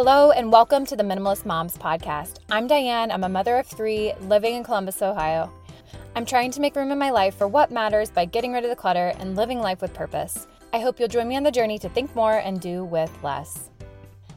Hello, 0.00 0.30
and 0.30 0.52
welcome 0.52 0.86
to 0.86 0.94
the 0.94 1.02
Minimalist 1.02 1.44
Moms 1.44 1.76
Podcast. 1.76 2.38
I'm 2.50 2.68
Diane. 2.68 3.10
I'm 3.10 3.24
a 3.24 3.28
mother 3.28 3.56
of 3.56 3.66
three 3.66 4.12
living 4.20 4.54
in 4.54 4.62
Columbus, 4.62 5.02
Ohio. 5.02 5.52
I'm 6.14 6.24
trying 6.24 6.52
to 6.52 6.60
make 6.60 6.76
room 6.76 6.92
in 6.92 6.98
my 7.00 7.10
life 7.10 7.34
for 7.34 7.48
what 7.48 7.72
matters 7.72 8.08
by 8.08 8.24
getting 8.24 8.52
rid 8.52 8.62
of 8.62 8.70
the 8.70 8.76
clutter 8.76 9.12
and 9.18 9.34
living 9.34 9.58
life 9.58 9.82
with 9.82 9.92
purpose. 9.92 10.46
I 10.72 10.78
hope 10.78 11.00
you'll 11.00 11.08
join 11.08 11.26
me 11.26 11.36
on 11.36 11.42
the 11.42 11.50
journey 11.50 11.80
to 11.80 11.88
think 11.88 12.14
more 12.14 12.34
and 12.34 12.60
do 12.60 12.84
with 12.84 13.10
less. 13.24 13.70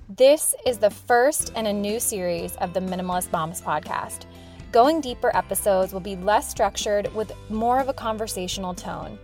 This 0.09 0.55
is 0.65 0.79
the 0.79 0.89
first 0.89 1.53
in 1.55 1.67
a 1.67 1.73
new 1.73 1.99
series 1.99 2.55
of 2.55 2.73
the 2.73 2.79
Minimalist 2.79 3.31
Moms 3.31 3.61
Podcast. 3.61 4.25
Going 4.71 4.99
deeper 4.99 5.29
episodes 5.37 5.93
will 5.93 5.99
be 5.99 6.15
less 6.15 6.49
structured 6.49 7.13
with 7.13 7.31
more 7.51 7.79
of 7.79 7.87
a 7.87 7.93
conversational 7.93 8.73
tone. 8.73 9.19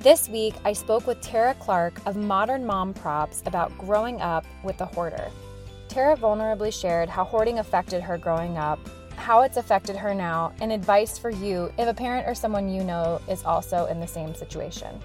This 0.00 0.28
week, 0.28 0.56
I 0.64 0.72
spoke 0.72 1.06
with 1.06 1.20
Tara 1.20 1.54
Clark 1.54 2.04
of 2.06 2.16
Modern 2.16 2.66
Mom 2.66 2.92
Probs 2.92 3.46
about 3.46 3.78
growing 3.78 4.20
up 4.20 4.44
with 4.64 4.80
a 4.80 4.86
hoarder. 4.86 5.30
Tara 5.96 6.14
vulnerably 6.14 6.70
shared 6.70 7.08
how 7.08 7.24
hoarding 7.24 7.58
affected 7.58 8.02
her 8.02 8.18
growing 8.18 8.58
up, 8.58 8.78
how 9.16 9.40
it's 9.40 9.56
affected 9.56 9.96
her 9.96 10.12
now, 10.14 10.52
and 10.60 10.70
advice 10.70 11.16
for 11.16 11.30
you 11.30 11.72
if 11.78 11.88
a 11.88 11.94
parent 11.94 12.28
or 12.28 12.34
someone 12.34 12.68
you 12.68 12.84
know 12.84 13.18
is 13.30 13.42
also 13.44 13.86
in 13.86 13.98
the 13.98 14.06
same 14.06 14.34
situation. 14.34 15.00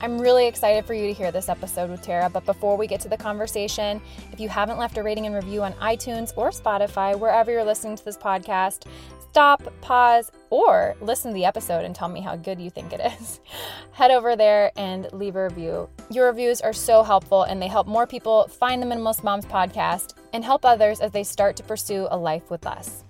I'm 0.00 0.20
really 0.20 0.46
excited 0.46 0.84
for 0.84 0.94
you 0.94 1.08
to 1.08 1.12
hear 1.12 1.32
this 1.32 1.48
episode 1.48 1.90
with 1.90 2.00
Tara, 2.00 2.30
but 2.30 2.46
before 2.46 2.76
we 2.76 2.86
get 2.86 3.00
to 3.00 3.08
the 3.08 3.16
conversation, 3.16 4.00
if 4.30 4.38
you 4.38 4.48
haven't 4.48 4.78
left 4.78 4.96
a 4.98 5.02
rating 5.02 5.26
and 5.26 5.34
review 5.34 5.64
on 5.64 5.72
iTunes 5.72 6.32
or 6.36 6.50
Spotify, 6.50 7.18
wherever 7.18 7.50
you're 7.50 7.64
listening 7.64 7.96
to 7.96 8.04
this 8.04 8.16
podcast, 8.16 8.86
stop, 9.32 9.64
pause, 9.80 10.30
or 10.50 10.94
listen 11.00 11.32
to 11.32 11.34
the 11.34 11.44
episode 11.44 11.84
and 11.84 11.92
tell 11.92 12.08
me 12.08 12.20
how 12.20 12.36
good 12.36 12.60
you 12.60 12.70
think 12.70 12.92
it 12.92 13.00
is. 13.00 13.40
Head 13.90 14.12
over 14.12 14.36
there 14.36 14.70
and 14.76 15.12
leave 15.12 15.34
a 15.34 15.42
review. 15.42 15.88
Your 16.08 16.28
reviews 16.28 16.60
are 16.60 16.72
so 16.72 17.02
helpful 17.02 17.42
and 17.42 17.60
they 17.60 17.66
help 17.66 17.88
more 17.88 18.06
people 18.06 18.46
find 18.46 18.80
the 18.80 18.86
Minimalist 18.86 19.24
Moms 19.24 19.44
podcast 19.44 20.14
and 20.36 20.44
help 20.44 20.66
others 20.66 21.00
as 21.00 21.12
they 21.12 21.24
start 21.24 21.56
to 21.56 21.62
pursue 21.62 22.06
a 22.10 22.16
life 22.16 22.50
with 22.50 22.62
less. 22.66 23.04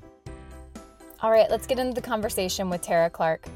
All 1.21 1.31
right, 1.33 1.51
let's 1.51 1.67
get 1.67 1.77
into 1.81 1.93
the 1.93 2.07
conversation 2.07 2.71
with 2.71 2.83
Tara 2.83 3.11
Clark. 3.11 3.49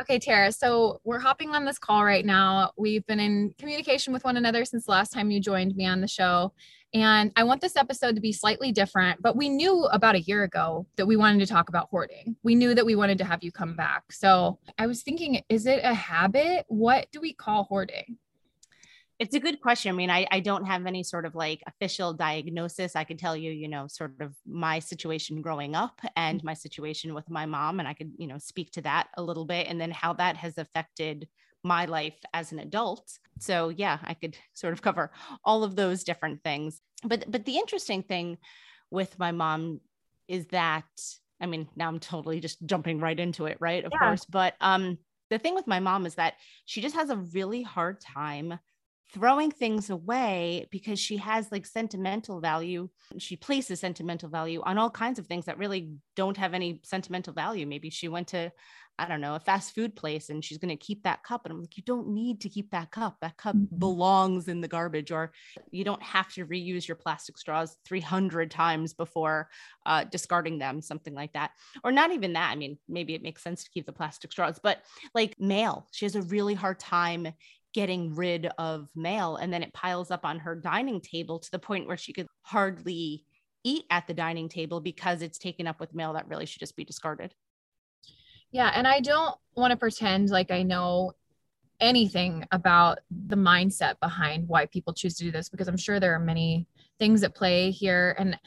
Okay, 0.00 0.18
Tara, 0.18 0.50
so 0.50 0.98
we're 1.04 1.18
hopping 1.18 1.50
on 1.50 1.66
this 1.66 1.78
call 1.78 2.06
right 2.06 2.24
now. 2.24 2.70
We've 2.78 3.04
been 3.04 3.20
in 3.20 3.54
communication 3.58 4.14
with 4.14 4.24
one 4.24 4.38
another 4.38 4.64
since 4.64 4.86
the 4.86 4.92
last 4.92 5.12
time 5.12 5.30
you 5.30 5.40
joined 5.40 5.76
me 5.76 5.84
on 5.84 6.00
the 6.00 6.08
show. 6.08 6.54
And 6.94 7.30
I 7.36 7.44
want 7.44 7.60
this 7.60 7.76
episode 7.76 8.14
to 8.14 8.20
be 8.22 8.32
slightly 8.32 8.72
different, 8.72 9.20
but 9.20 9.36
we 9.36 9.50
knew 9.50 9.84
about 9.92 10.14
a 10.14 10.22
year 10.22 10.44
ago 10.44 10.86
that 10.96 11.04
we 11.04 11.16
wanted 11.16 11.40
to 11.40 11.46
talk 11.46 11.68
about 11.68 11.88
hoarding. 11.90 12.34
We 12.42 12.54
knew 12.54 12.74
that 12.74 12.86
we 12.86 12.94
wanted 12.94 13.18
to 13.18 13.24
have 13.24 13.44
you 13.44 13.52
come 13.52 13.76
back. 13.76 14.10
So 14.10 14.58
I 14.78 14.86
was 14.86 15.02
thinking, 15.02 15.42
is 15.50 15.66
it 15.66 15.80
a 15.84 15.92
habit? 15.92 16.64
What 16.68 17.08
do 17.12 17.20
we 17.20 17.34
call 17.34 17.64
hoarding? 17.64 18.16
It's 19.20 19.34
a 19.34 19.40
good 19.40 19.60
question. 19.60 19.90
I 19.90 19.94
mean, 19.94 20.08
I, 20.08 20.26
I 20.30 20.40
don't 20.40 20.64
have 20.64 20.86
any 20.86 21.02
sort 21.02 21.26
of 21.26 21.34
like 21.34 21.62
official 21.66 22.14
diagnosis. 22.14 22.96
I 22.96 23.04
could 23.04 23.18
tell 23.18 23.36
you, 23.36 23.50
you 23.52 23.68
know, 23.68 23.86
sort 23.86 24.14
of 24.20 24.34
my 24.46 24.78
situation 24.78 25.42
growing 25.42 25.76
up 25.76 26.00
and 26.16 26.38
mm-hmm. 26.38 26.46
my 26.46 26.54
situation 26.54 27.12
with 27.12 27.28
my 27.28 27.44
mom. 27.44 27.80
And 27.80 27.86
I 27.86 27.92
could, 27.92 28.12
you 28.16 28.26
know, 28.26 28.38
speak 28.38 28.72
to 28.72 28.82
that 28.82 29.08
a 29.18 29.22
little 29.22 29.44
bit 29.44 29.66
and 29.68 29.78
then 29.78 29.90
how 29.90 30.14
that 30.14 30.38
has 30.38 30.56
affected 30.56 31.28
my 31.62 31.84
life 31.84 32.16
as 32.32 32.50
an 32.52 32.60
adult. 32.60 33.18
So 33.38 33.68
yeah, 33.68 33.98
I 34.02 34.14
could 34.14 34.38
sort 34.54 34.72
of 34.72 34.80
cover 34.80 35.12
all 35.44 35.64
of 35.64 35.76
those 35.76 36.02
different 36.02 36.42
things. 36.42 36.80
But 37.04 37.30
but 37.30 37.44
the 37.44 37.58
interesting 37.58 38.02
thing 38.02 38.38
with 38.90 39.18
my 39.18 39.32
mom 39.32 39.80
is 40.28 40.46
that 40.46 40.84
I 41.42 41.46
mean, 41.46 41.68
now 41.76 41.88
I'm 41.88 42.00
totally 42.00 42.40
just 42.40 42.64
jumping 42.66 43.00
right 43.00 43.18
into 43.18 43.46
it, 43.46 43.58
right? 43.60 43.84
Of 43.84 43.92
yeah. 43.92 43.98
course. 43.98 44.24
But 44.24 44.54
um 44.62 44.96
the 45.28 45.38
thing 45.38 45.54
with 45.54 45.66
my 45.66 45.78
mom 45.78 46.06
is 46.06 46.14
that 46.14 46.34
she 46.64 46.80
just 46.80 46.94
has 46.94 47.10
a 47.10 47.16
really 47.16 47.62
hard 47.62 48.00
time 48.00 48.58
throwing 49.12 49.50
things 49.50 49.90
away 49.90 50.66
because 50.70 50.98
she 50.98 51.16
has 51.16 51.50
like 51.50 51.66
sentimental 51.66 52.40
value. 52.40 52.88
She 53.18 53.36
places 53.36 53.80
sentimental 53.80 54.28
value 54.28 54.62
on 54.64 54.78
all 54.78 54.90
kinds 54.90 55.18
of 55.18 55.26
things 55.26 55.46
that 55.46 55.58
really 55.58 55.90
don't 56.16 56.36
have 56.36 56.54
any 56.54 56.80
sentimental 56.84 57.32
value. 57.32 57.66
Maybe 57.66 57.90
she 57.90 58.08
went 58.08 58.28
to, 58.28 58.52
I 58.98 59.06
don't 59.06 59.20
know, 59.20 59.34
a 59.34 59.40
fast 59.40 59.74
food 59.74 59.96
place 59.96 60.28
and 60.28 60.44
she's 60.44 60.58
going 60.58 60.76
to 60.76 60.76
keep 60.76 61.02
that 61.02 61.24
cup. 61.24 61.44
And 61.44 61.52
I'm 61.52 61.60
like, 61.60 61.76
you 61.76 61.82
don't 61.84 62.08
need 62.08 62.42
to 62.42 62.48
keep 62.48 62.70
that 62.70 62.90
cup. 62.92 63.16
That 63.20 63.36
cup 63.36 63.56
mm-hmm. 63.56 63.78
belongs 63.78 64.46
in 64.46 64.60
the 64.60 64.68
garbage, 64.68 65.10
or 65.10 65.32
you 65.70 65.82
don't 65.82 66.02
have 66.02 66.32
to 66.34 66.46
reuse 66.46 66.86
your 66.86 66.96
plastic 66.96 67.38
straws 67.38 67.76
300 67.86 68.50
times 68.50 68.94
before 68.94 69.48
uh, 69.86 70.04
discarding 70.04 70.58
them, 70.58 70.82
something 70.82 71.14
like 71.14 71.32
that. 71.32 71.50
Or 71.82 71.90
not 71.90 72.12
even 72.12 72.34
that. 72.34 72.50
I 72.50 72.56
mean, 72.56 72.78
maybe 72.88 73.14
it 73.14 73.22
makes 73.22 73.42
sense 73.42 73.64
to 73.64 73.70
keep 73.70 73.86
the 73.86 73.92
plastic 73.92 74.30
straws, 74.30 74.60
but 74.62 74.82
like 75.14 75.40
mail, 75.40 75.88
she 75.92 76.04
has 76.04 76.14
a 76.14 76.22
really 76.22 76.54
hard 76.54 76.78
time 76.78 77.28
getting 77.72 78.14
rid 78.14 78.48
of 78.58 78.88
mail 78.94 79.36
and 79.36 79.52
then 79.52 79.62
it 79.62 79.72
piles 79.72 80.10
up 80.10 80.24
on 80.24 80.38
her 80.38 80.54
dining 80.54 81.00
table 81.00 81.38
to 81.38 81.50
the 81.50 81.58
point 81.58 81.86
where 81.86 81.96
she 81.96 82.12
could 82.12 82.26
hardly 82.42 83.24
eat 83.62 83.84
at 83.90 84.06
the 84.06 84.14
dining 84.14 84.48
table 84.48 84.80
because 84.80 85.22
it's 85.22 85.38
taken 85.38 85.66
up 85.66 85.80
with 85.80 85.94
mail 85.94 86.14
that 86.14 86.28
really 86.28 86.46
should 86.46 86.60
just 86.60 86.76
be 86.76 86.84
discarded. 86.84 87.34
Yeah, 88.50 88.72
and 88.74 88.86
I 88.86 89.00
don't 89.00 89.36
want 89.54 89.70
to 89.70 89.76
pretend 89.76 90.30
like 90.30 90.50
I 90.50 90.62
know 90.62 91.12
anything 91.80 92.44
about 92.50 92.98
the 93.10 93.36
mindset 93.36 93.98
behind 94.00 94.48
why 94.48 94.66
people 94.66 94.92
choose 94.92 95.14
to 95.16 95.24
do 95.24 95.30
this 95.30 95.48
because 95.48 95.68
I'm 95.68 95.76
sure 95.76 96.00
there 96.00 96.14
are 96.14 96.20
many 96.20 96.66
things 96.98 97.22
at 97.22 97.34
play 97.34 97.70
here. 97.70 98.14
And 98.18 98.38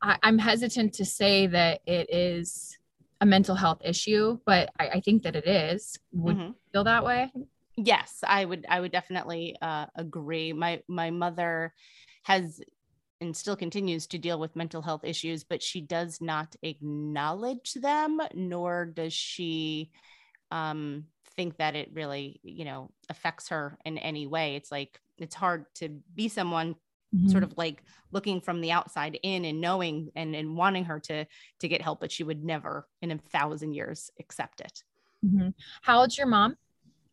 I, 0.00 0.18
am 0.22 0.38
hesitant 0.38 0.94
to 0.94 1.04
say 1.04 1.46
that 1.48 1.80
it 1.86 2.12
is 2.12 2.78
a 3.20 3.26
mental 3.26 3.54
health 3.54 3.80
issue, 3.84 4.38
but 4.46 4.70
I, 4.78 4.88
I 4.88 5.00
think 5.00 5.22
that 5.24 5.36
it 5.36 5.46
is. 5.46 5.98
Would 6.12 6.36
mm-hmm. 6.36 6.52
feel 6.72 6.84
that 6.84 7.04
way? 7.04 7.30
Yes, 7.76 8.20
I 8.24 8.44
would. 8.44 8.66
I 8.68 8.80
would 8.80 8.92
definitely 8.92 9.56
uh, 9.60 9.86
agree. 9.96 10.52
My 10.52 10.82
my 10.88 11.10
mother 11.10 11.74
has 12.22 12.60
and 13.20 13.36
still 13.36 13.56
continues 13.56 14.06
to 14.08 14.18
deal 14.18 14.38
with 14.38 14.56
mental 14.56 14.82
health 14.82 15.04
issues, 15.04 15.44
but 15.44 15.62
she 15.62 15.80
does 15.80 16.20
not 16.20 16.54
acknowledge 16.62 17.74
them, 17.74 18.20
nor 18.34 18.86
does 18.86 19.12
she 19.12 19.90
um, 20.50 21.04
think 21.36 21.56
that 21.56 21.74
it 21.74 21.90
really, 21.92 22.40
you 22.42 22.64
know, 22.64 22.90
affects 23.08 23.48
her 23.48 23.78
in 23.84 23.98
any 23.98 24.26
way. 24.26 24.56
It's 24.56 24.70
like 24.70 25.00
it's 25.18 25.34
hard 25.34 25.66
to 25.76 25.88
be 26.14 26.28
someone 26.28 26.74
mm-hmm. 27.14 27.28
sort 27.28 27.44
of 27.44 27.54
like 27.56 27.82
looking 28.12 28.40
from 28.40 28.60
the 28.60 28.72
outside 28.72 29.18
in 29.22 29.44
and 29.44 29.60
knowing 29.60 30.10
and, 30.14 30.34
and 30.34 30.56
wanting 30.56 30.84
her 30.84 31.00
to 31.00 31.26
to 31.60 31.68
get 31.68 31.82
help, 31.82 32.00
but 32.00 32.12
she 32.12 32.24
would 32.24 32.44
never 32.44 32.86
in 33.02 33.10
a 33.10 33.18
thousand 33.18 33.74
years 33.74 34.10
accept 34.20 34.60
it. 34.60 34.82
Mm-hmm. 35.24 35.48
How 35.82 36.00
old's 36.00 36.18
your 36.18 36.26
mom? 36.26 36.56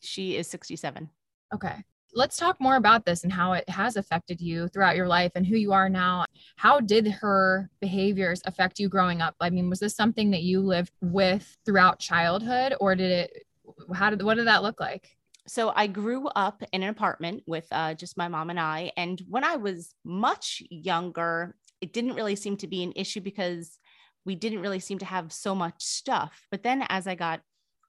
She 0.02 0.36
is 0.38 0.48
67. 0.48 1.10
Okay. 1.54 1.76
Let's 2.14 2.36
talk 2.36 2.60
more 2.60 2.76
about 2.76 3.06
this 3.06 3.24
and 3.24 3.32
how 3.32 3.54
it 3.54 3.70
has 3.70 3.96
affected 3.96 4.42
you 4.42 4.68
throughout 4.68 4.98
your 4.98 5.08
life 5.08 5.32
and 5.36 5.46
who 5.46 5.56
you 5.56 5.72
are 5.72 5.88
now. 5.88 6.26
How 6.58 6.82
did 6.82 7.08
her 7.08 7.70
behaviors 7.80 8.42
affect 8.46 8.80
you 8.80 8.90
growing 8.90 9.22
up? 9.22 9.36
I 9.40 9.50
mean, 9.50 9.70
was 9.70 9.80
this 9.80 9.96
something 9.96 10.32
that 10.32 10.44
you 10.44 10.60
lived 10.60 10.92
with 11.00 11.58
throughout 11.66 12.00
childhood 12.00 12.76
or 12.82 12.96
did 12.96 13.12
it 13.12 13.46
how 13.96 14.10
did 14.10 14.22
what 14.22 14.36
did 14.36 14.48
that 14.48 14.64
look 14.64 14.82
like? 14.82 15.16
so 15.48 15.74
I 15.76 15.88
grew 15.88 16.28
up 16.28 16.64
in 16.72 16.84
an 16.84 16.90
apartment 16.90 17.44
with 17.48 17.68
uh, 17.72 17.94
just 17.94 18.18
my 18.18 18.28
mom 18.28 18.50
and 18.50 18.60
I. 18.60 18.92
And 18.96 19.22
when 19.28 19.44
I 19.44 19.56
was 19.56 19.94
much 20.04 20.62
younger, 20.70 21.56
it 21.82 21.94
didn't 21.94 22.14
really 22.14 22.36
seem 22.36 22.58
to 22.58 22.68
be 22.68 22.84
an 22.84 22.94
issue 22.96 23.22
because 23.22 23.80
we 24.24 24.36
didn't 24.36 24.62
really 24.62 24.80
seem 24.80 25.00
to 25.00 25.06
have 25.06 25.34
so 25.34 25.56
much 25.56 25.84
stuff. 25.84 26.46
But 26.52 26.64
then 26.64 26.86
as 26.90 27.08
I 27.08 27.16
got 27.16 27.42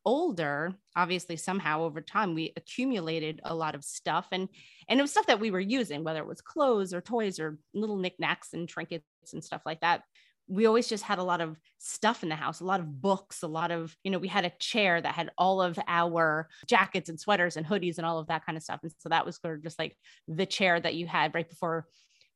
older, 0.05 0.75
obviously 0.97 1.37
somehow 1.37 1.83
over 1.83 2.01
time 2.01 2.35
we 2.35 2.53
accumulated 2.57 3.41
a 3.45 3.55
lot 3.55 3.75
of 3.75 3.85
stuff 3.85 4.27
and 4.33 4.49
and 4.89 4.99
it 4.99 5.03
was 5.03 5.11
stuff 5.11 5.27
that 5.27 5.41
we 5.41 5.51
were 5.51 5.61
using, 5.61 6.05
whether 6.05 6.21
it 6.21 6.27
was 6.27 6.41
clothes 6.41 6.93
or 6.93 7.01
toys 7.01 7.39
or 7.39 7.59
little 7.75 7.97
knickknacks 7.97 8.53
and 8.53 8.69
trinkets 8.69 9.05
and 9.33 9.45
stuff 9.45 9.63
like 9.65 9.81
that 9.81 10.03
we 10.49 10.67
always 10.67 10.89
just 10.89 11.05
had 11.05 11.19
a 11.19 11.23
lot 11.23 11.41
of 11.41 11.59
stuff 11.79 12.23
in 12.23 12.29
the 12.29 12.37
house, 12.37 12.61
a 12.61 12.65
lot 12.65 12.81
of 12.81 13.01
books, 13.01 13.43
a 13.43 13.47
lot 13.47 13.71
of, 13.71 13.97
you 14.03 14.11
know, 14.11 14.19
we 14.19 14.29
had 14.29 14.45
a 14.45 14.53
chair 14.59 15.01
that 15.01 15.15
had 15.15 15.31
all 15.39 15.63
of 15.63 15.79
our 15.87 16.49
jackets 16.67 17.09
and 17.09 17.19
sweaters 17.19 17.57
and 17.57 17.67
hoodies 17.67 17.99
and 17.99 18.07
all 18.07 18.19
of 18.19 18.27
that 18.27 18.45
kind 18.45 18.59
of 18.59 18.63
stuff. 18.63 18.81
And 18.83 18.93
so 18.99 19.09
that 19.09 19.25
was 19.25 19.37
sort 19.37 19.57
of 19.57 19.63
just 19.63 19.79
like 19.79 19.97
the 20.29 20.47
chair 20.47 20.79
that 20.81 20.95
you 20.95 21.07
had 21.07 21.35
right 21.35 21.49
before 21.49 21.87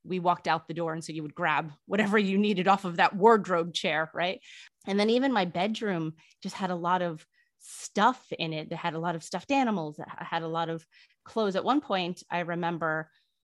we 0.05 0.21
walked 0.21 0.47
out 0.47 0.69
the 0.69 0.75
door. 0.75 0.93
And 0.93 1.05
so 1.05 1.13
you 1.13 1.23
would 1.23 1.35
grab 1.35 1.73
whatever 1.87 2.17
you 2.17 2.39
needed 2.39 2.69
off 2.69 2.85
of 2.85 2.97
that 2.97 3.17
wardrobe 3.17 3.75
chair. 3.75 4.11
Right. 4.15 4.41
And 4.87 4.99
then 4.99 5.11
even 5.11 5.33
my 5.33 5.45
bedroom 5.45 6.15
just 6.43 6.55
had 6.55 6.71
a 6.71 6.77
lot 6.77 7.03
of 7.03 7.27
stuff 7.67 8.25
in 8.39 8.53
it 8.53 8.71
that 8.71 8.77
had 8.77 8.95
a 8.95 8.99
lot 8.99 9.15
of 9.15 9.25
stuffed 9.25 9.51
animals, 9.51 9.97
that 9.97 10.09
had 10.19 10.43
a 10.43 10.49
lot 10.49 10.69
of 10.69 10.87
clothes. 11.25 11.57
At 11.57 11.65
one 11.65 11.81
point, 11.81 12.23
I 12.31 12.41
remember 12.41 13.11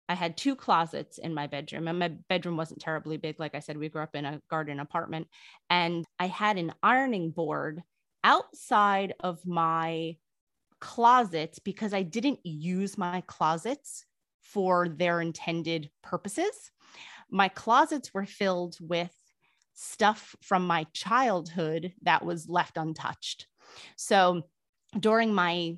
I 0.08 0.14
had 0.14 0.36
two 0.36 0.56
closets 0.56 1.18
in 1.18 1.34
my 1.34 1.46
bedroom, 1.46 1.86
and 1.86 1.98
my 1.98 2.08
bedroom 2.28 2.56
wasn't 2.56 2.80
terribly 2.80 3.18
big. 3.18 3.38
Like 3.38 3.54
I 3.54 3.60
said, 3.60 3.76
we 3.76 3.90
grew 3.90 4.02
up 4.02 4.14
in 4.14 4.24
a 4.24 4.40
garden 4.48 4.80
apartment, 4.80 5.28
and 5.68 6.04
I 6.18 6.26
had 6.26 6.56
an 6.56 6.72
ironing 6.82 7.30
board 7.30 7.82
outside 8.24 9.14
of 9.20 9.46
my 9.46 10.16
closets 10.80 11.58
because 11.58 11.92
I 11.92 12.02
didn't 12.02 12.40
use 12.44 12.96
my 12.96 13.22
closets 13.26 14.04
for 14.40 14.88
their 14.88 15.20
intended 15.20 15.90
purposes. 16.02 16.70
My 17.30 17.48
closets 17.48 18.14
were 18.14 18.24
filled 18.24 18.76
with 18.80 19.12
stuff 19.74 20.34
from 20.42 20.66
my 20.66 20.86
childhood 20.94 21.92
that 22.02 22.24
was 22.24 22.48
left 22.48 22.78
untouched. 22.78 23.46
So 23.96 24.42
during 24.98 25.34
my 25.34 25.76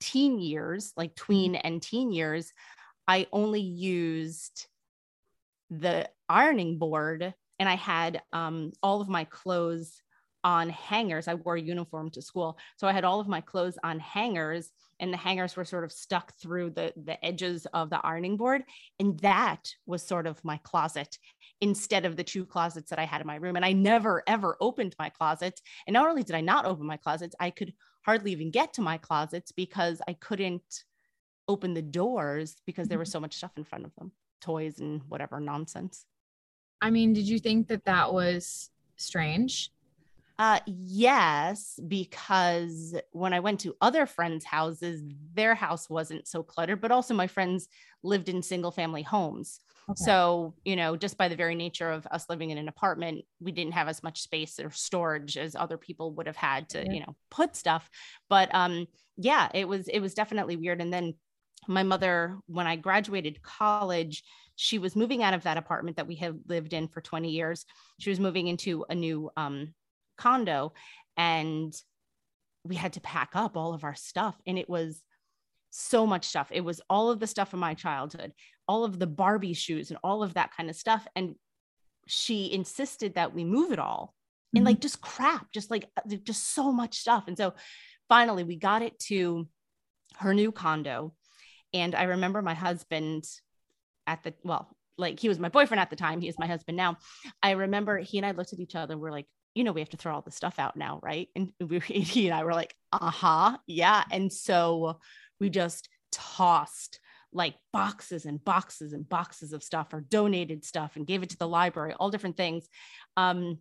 teen 0.00 0.38
years, 0.38 0.92
like 0.96 1.14
tween 1.14 1.54
and 1.54 1.80
teen 1.80 2.12
years, 2.12 2.52
I 3.06 3.26
only 3.32 3.60
used 3.60 4.66
the 5.70 6.08
ironing 6.28 6.78
board 6.78 7.34
and 7.58 7.68
I 7.68 7.74
had 7.74 8.22
um, 8.32 8.72
all 8.82 9.00
of 9.00 9.08
my 9.08 9.24
clothes 9.24 10.02
on 10.44 10.68
hangers. 10.68 11.26
I 11.26 11.34
wore 11.34 11.56
a 11.56 11.60
uniform 11.60 12.10
to 12.10 12.22
school. 12.22 12.58
So 12.76 12.86
I 12.86 12.92
had 12.92 13.04
all 13.04 13.18
of 13.18 13.26
my 13.26 13.40
clothes 13.40 13.78
on 13.82 13.98
hangers 13.98 14.70
and 15.00 15.12
the 15.12 15.16
hangers 15.16 15.56
were 15.56 15.64
sort 15.64 15.82
of 15.82 15.90
stuck 15.90 16.34
through 16.34 16.70
the, 16.70 16.92
the 16.96 17.22
edges 17.24 17.66
of 17.72 17.90
the 17.90 18.00
ironing 18.04 18.36
board. 18.36 18.62
And 19.00 19.18
that 19.20 19.74
was 19.86 20.02
sort 20.02 20.26
of 20.26 20.44
my 20.44 20.58
closet 20.58 21.18
instead 21.60 22.04
of 22.04 22.16
the 22.16 22.22
two 22.22 22.44
closets 22.44 22.90
that 22.90 22.98
I 22.98 23.04
had 23.04 23.20
in 23.20 23.26
my 23.26 23.36
room. 23.36 23.56
And 23.56 23.64
I 23.64 23.72
never, 23.72 24.22
ever 24.26 24.56
opened 24.60 24.94
my 24.98 25.08
closets. 25.08 25.62
And 25.86 25.94
not 25.94 26.08
only 26.08 26.22
did 26.22 26.36
I 26.36 26.42
not 26.42 26.66
open 26.66 26.86
my 26.86 26.98
closets, 26.98 27.34
I 27.40 27.50
could 27.50 27.72
hardly 28.02 28.32
even 28.32 28.50
get 28.50 28.74
to 28.74 28.82
my 28.82 28.98
closets 28.98 29.50
because 29.50 30.00
I 30.06 30.12
couldn't 30.12 30.84
open 31.48 31.74
the 31.74 31.82
doors 31.82 32.56
because 32.66 32.88
there 32.88 32.98
was 32.98 33.08
mm-hmm. 33.08 33.12
so 33.12 33.20
much 33.20 33.36
stuff 33.36 33.52
in 33.56 33.64
front 33.64 33.84
of 33.84 33.94
them 33.96 34.12
toys 34.40 34.78
and 34.80 35.00
whatever 35.08 35.40
nonsense 35.40 36.06
i 36.80 36.90
mean 36.90 37.12
did 37.12 37.28
you 37.28 37.38
think 37.38 37.68
that 37.68 37.84
that 37.84 38.12
was 38.12 38.70
strange 38.96 39.70
uh 40.38 40.58
yes 40.66 41.78
because 41.86 42.94
when 43.12 43.32
i 43.32 43.40
went 43.40 43.60
to 43.60 43.74
other 43.80 44.06
friends 44.06 44.44
houses 44.44 45.02
their 45.34 45.54
house 45.54 45.88
wasn't 45.88 46.26
so 46.26 46.42
cluttered 46.42 46.80
but 46.80 46.90
also 46.90 47.14
my 47.14 47.26
friends 47.26 47.68
lived 48.02 48.28
in 48.28 48.42
single 48.42 48.72
family 48.72 49.02
homes 49.02 49.60
okay. 49.88 49.94
so 49.96 50.54
you 50.64 50.76
know 50.76 50.96
just 50.96 51.16
by 51.16 51.28
the 51.28 51.36
very 51.36 51.54
nature 51.54 51.90
of 51.90 52.06
us 52.10 52.26
living 52.28 52.50
in 52.50 52.58
an 52.58 52.68
apartment 52.68 53.24
we 53.40 53.52
didn't 53.52 53.74
have 53.74 53.88
as 53.88 54.02
much 54.02 54.20
space 54.20 54.58
or 54.58 54.70
storage 54.70 55.36
as 55.36 55.54
other 55.54 55.78
people 55.78 56.12
would 56.12 56.26
have 56.26 56.36
had 56.36 56.68
to 56.68 56.84
yeah. 56.84 56.92
you 56.92 57.00
know 57.00 57.14
put 57.30 57.54
stuff 57.54 57.88
but 58.28 58.52
um 58.54 58.86
yeah 59.16 59.48
it 59.54 59.68
was 59.68 59.86
it 59.88 60.00
was 60.00 60.14
definitely 60.14 60.56
weird 60.56 60.80
and 60.80 60.92
then 60.92 61.14
my 61.68 61.82
mother, 61.82 62.38
when 62.46 62.66
I 62.66 62.76
graduated 62.76 63.42
college, 63.42 64.22
she 64.56 64.78
was 64.78 64.96
moving 64.96 65.22
out 65.22 65.34
of 65.34 65.42
that 65.44 65.56
apartment 65.56 65.96
that 65.96 66.06
we 66.06 66.14
had 66.14 66.38
lived 66.46 66.72
in 66.72 66.88
for 66.88 67.00
20 67.00 67.30
years. 67.30 67.64
She 67.98 68.10
was 68.10 68.20
moving 68.20 68.48
into 68.48 68.84
a 68.88 68.94
new 68.94 69.30
um, 69.36 69.74
condo 70.16 70.72
and 71.16 71.74
we 72.64 72.76
had 72.76 72.94
to 72.94 73.00
pack 73.00 73.30
up 73.34 73.56
all 73.56 73.74
of 73.74 73.84
our 73.84 73.94
stuff. 73.94 74.36
And 74.46 74.58
it 74.58 74.68
was 74.68 75.02
so 75.70 76.06
much 76.06 76.26
stuff. 76.26 76.48
It 76.50 76.62
was 76.62 76.80
all 76.88 77.10
of 77.10 77.20
the 77.20 77.26
stuff 77.26 77.50
from 77.50 77.60
my 77.60 77.74
childhood, 77.74 78.32
all 78.66 78.84
of 78.84 78.98
the 78.98 79.06
Barbie 79.06 79.54
shoes 79.54 79.90
and 79.90 79.98
all 80.02 80.22
of 80.22 80.34
that 80.34 80.54
kind 80.56 80.70
of 80.70 80.76
stuff. 80.76 81.06
And 81.14 81.34
she 82.06 82.52
insisted 82.52 83.14
that 83.14 83.34
we 83.34 83.44
move 83.44 83.72
it 83.72 83.78
all 83.78 84.14
mm-hmm. 84.14 84.58
and 84.58 84.66
like 84.66 84.80
just 84.80 85.00
crap, 85.00 85.50
just 85.52 85.70
like 85.70 85.88
uh, 85.96 86.16
just 86.22 86.54
so 86.54 86.72
much 86.72 86.98
stuff. 86.98 87.24
And 87.26 87.36
so 87.36 87.54
finally 88.08 88.44
we 88.44 88.56
got 88.56 88.82
it 88.82 88.98
to 89.00 89.46
her 90.18 90.32
new 90.32 90.52
condo 90.52 91.12
and 91.74 91.96
I 91.96 92.04
remember 92.04 92.40
my 92.40 92.54
husband 92.54 93.24
at 94.06 94.22
the, 94.22 94.32
well, 94.44 94.70
like 94.96 95.18
he 95.18 95.28
was 95.28 95.40
my 95.40 95.48
boyfriend 95.48 95.80
at 95.80 95.90
the 95.90 95.96
time. 95.96 96.20
He 96.20 96.28
is 96.28 96.38
my 96.38 96.46
husband 96.46 96.76
now. 96.76 96.98
I 97.42 97.50
remember 97.50 97.98
he 97.98 98.18
and 98.18 98.24
I 98.24 98.30
looked 98.30 98.52
at 98.52 98.60
each 98.60 98.76
other 98.76 98.92
and 98.92 99.00
we're 99.02 99.10
like, 99.10 99.26
you 99.54 99.64
know, 99.64 99.72
we 99.72 99.80
have 99.80 99.90
to 99.90 99.96
throw 99.96 100.14
all 100.14 100.22
this 100.22 100.34
stuff 100.34 100.58
out 100.58 100.76
now, 100.76 101.00
right? 101.02 101.28
And 101.34 101.52
we, 101.68 101.78
he 101.80 102.28
and 102.28 102.34
I 102.34 102.44
were 102.44 102.54
like, 102.54 102.74
uh 102.92 103.10
huh, 103.10 103.58
yeah. 103.66 104.04
And 104.10 104.32
so 104.32 104.98
we 105.40 105.50
just 105.50 105.88
tossed 106.12 107.00
like 107.32 107.54
boxes 107.72 108.26
and 108.26 108.42
boxes 108.44 108.92
and 108.92 109.08
boxes 109.08 109.52
of 109.52 109.62
stuff 109.62 109.92
or 109.92 110.00
donated 110.00 110.64
stuff 110.64 110.96
and 110.96 111.06
gave 111.06 111.22
it 111.22 111.30
to 111.30 111.36
the 111.36 111.48
library, 111.48 111.92
all 111.94 112.10
different 112.10 112.36
things. 112.36 112.68
Um, 113.16 113.58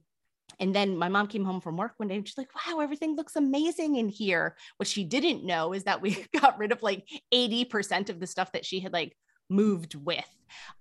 and 0.60 0.76
then 0.76 0.96
my 0.96 1.10
mom 1.10 1.28
came 1.28 1.44
home 1.44 1.62
from 1.62 1.78
work 1.78 1.94
one 1.98 2.10
day 2.10 2.16
and 2.16 2.28
she's 2.28 2.38
like, 2.38 2.50
wow, 2.54 2.80
everything 2.80 3.16
looks 3.16 3.36
amazing 3.36 3.96
in 3.96 4.10
here. 4.10 4.56
What 4.78 4.88
she 4.88 5.04
didn't 5.04 5.44
know 5.44 5.74
is 5.74 5.86
that 5.86 6.02
we 6.02 6.26
got 6.40 6.60
rid 6.60 6.72
of 6.72 6.84
like 6.84 7.08
80% 7.34 8.10
of 8.10 8.20
the 8.20 8.28
stuff 8.28 8.52
that 8.52 8.66
she 8.66 8.80
had 8.80 8.94
like 8.94 9.18
moved 9.54 9.96
with. 9.96 10.26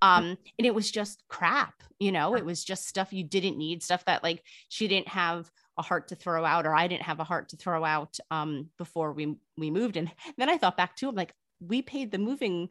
Um, 0.00 0.36
and 0.58 0.66
it 0.66 0.74
was 0.74 0.90
just 0.90 1.22
crap, 1.28 1.74
you 1.98 2.12
know, 2.12 2.36
it 2.36 2.44
was 2.44 2.64
just 2.64 2.86
stuff 2.86 3.12
you 3.12 3.24
didn't 3.24 3.56
need, 3.56 3.82
stuff 3.82 4.04
that 4.04 4.22
like 4.22 4.42
she 4.68 4.88
didn't 4.88 5.08
have 5.08 5.50
a 5.78 5.82
heart 5.82 6.08
to 6.08 6.16
throw 6.16 6.44
out, 6.44 6.66
or 6.66 6.74
I 6.74 6.88
didn't 6.88 7.04
have 7.04 7.20
a 7.20 7.24
heart 7.24 7.50
to 7.50 7.56
throw 7.56 7.84
out 7.84 8.18
um, 8.30 8.68
before 8.76 9.12
we 9.12 9.36
we 9.56 9.70
moved. 9.70 9.96
And 9.96 10.10
then 10.36 10.50
I 10.50 10.58
thought 10.58 10.76
back 10.76 10.96
to 10.96 11.08
I'm 11.08 11.14
like, 11.14 11.32
we 11.60 11.82
paid 11.82 12.10
the 12.10 12.18
moving 12.18 12.68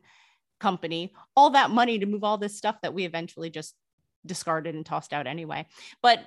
company 0.60 1.12
all 1.36 1.50
that 1.51 1.72
money 1.72 1.98
to 2.00 2.05
move 2.05 2.24
all 2.24 2.38
this 2.38 2.55
stuff 2.58 2.75
that 2.84 2.93
we 2.93 3.03
eventually 3.03 3.50
just 3.50 3.75
discarded 4.25 4.75
and 4.75 4.86
tossed 4.86 5.13
out 5.13 5.25
anyway. 5.25 5.65
But 6.01 6.20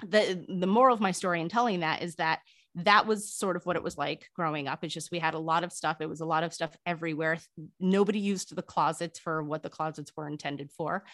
the 0.00 0.44
the 0.48 0.66
moral 0.66 0.94
of 0.94 1.00
my 1.00 1.12
story 1.12 1.40
in 1.40 1.48
telling 1.48 1.80
that 1.80 2.02
is 2.02 2.16
that 2.16 2.40
that 2.76 3.06
was 3.06 3.32
sort 3.32 3.56
of 3.56 3.64
what 3.66 3.76
it 3.76 3.82
was 3.82 3.96
like 3.96 4.28
growing 4.34 4.66
up. 4.66 4.82
It's 4.82 4.92
just 4.92 5.12
we 5.12 5.20
had 5.20 5.34
a 5.34 5.38
lot 5.38 5.62
of 5.62 5.72
stuff. 5.72 6.00
It 6.00 6.08
was 6.08 6.20
a 6.20 6.26
lot 6.26 6.42
of 6.42 6.52
stuff 6.52 6.76
everywhere. 6.84 7.38
Nobody 7.78 8.18
used 8.18 8.54
the 8.54 8.62
closets 8.62 9.18
for 9.18 9.42
what 9.44 9.62
the 9.62 9.70
closets 9.70 10.12
were 10.16 10.26
intended 10.26 10.72
for, 10.72 11.04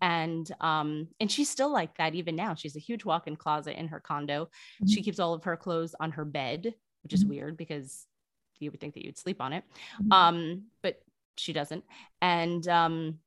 and 0.00 0.50
um, 0.60 1.08
and 1.20 1.30
she's 1.30 1.50
still 1.50 1.70
like 1.70 1.96
that 1.98 2.14
even 2.14 2.36
now. 2.36 2.54
She's 2.54 2.76
a 2.76 2.80
huge 2.80 3.04
walk-in 3.04 3.36
closet 3.36 3.78
in 3.78 3.88
her 3.88 4.00
condo. 4.00 4.44
Mm-hmm. 4.44 4.86
She 4.86 5.02
keeps 5.02 5.18
all 5.18 5.34
of 5.34 5.44
her 5.44 5.56
clothes 5.56 5.94
on 6.00 6.12
her 6.12 6.24
bed, 6.24 6.74
which 7.02 7.12
is 7.12 7.20
mm-hmm. 7.20 7.30
weird 7.30 7.56
because 7.56 8.06
you 8.58 8.70
would 8.70 8.80
think 8.80 8.94
that 8.94 9.04
you'd 9.04 9.18
sleep 9.18 9.40
on 9.40 9.52
it, 9.52 9.64
mm-hmm. 10.00 10.12
um, 10.12 10.64
but 10.82 11.00
she 11.36 11.52
doesn't. 11.52 11.84
And 12.22 12.66
um, 12.68 13.18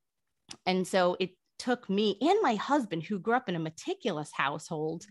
and 0.65 0.87
so 0.87 1.15
it 1.19 1.31
took 1.59 1.89
me 1.89 2.17
and 2.21 2.39
my 2.41 2.55
husband, 2.55 3.03
who 3.03 3.19
grew 3.19 3.35
up 3.35 3.49
in 3.49 3.55
a 3.55 3.59
meticulous 3.59 4.31
household, 4.33 5.05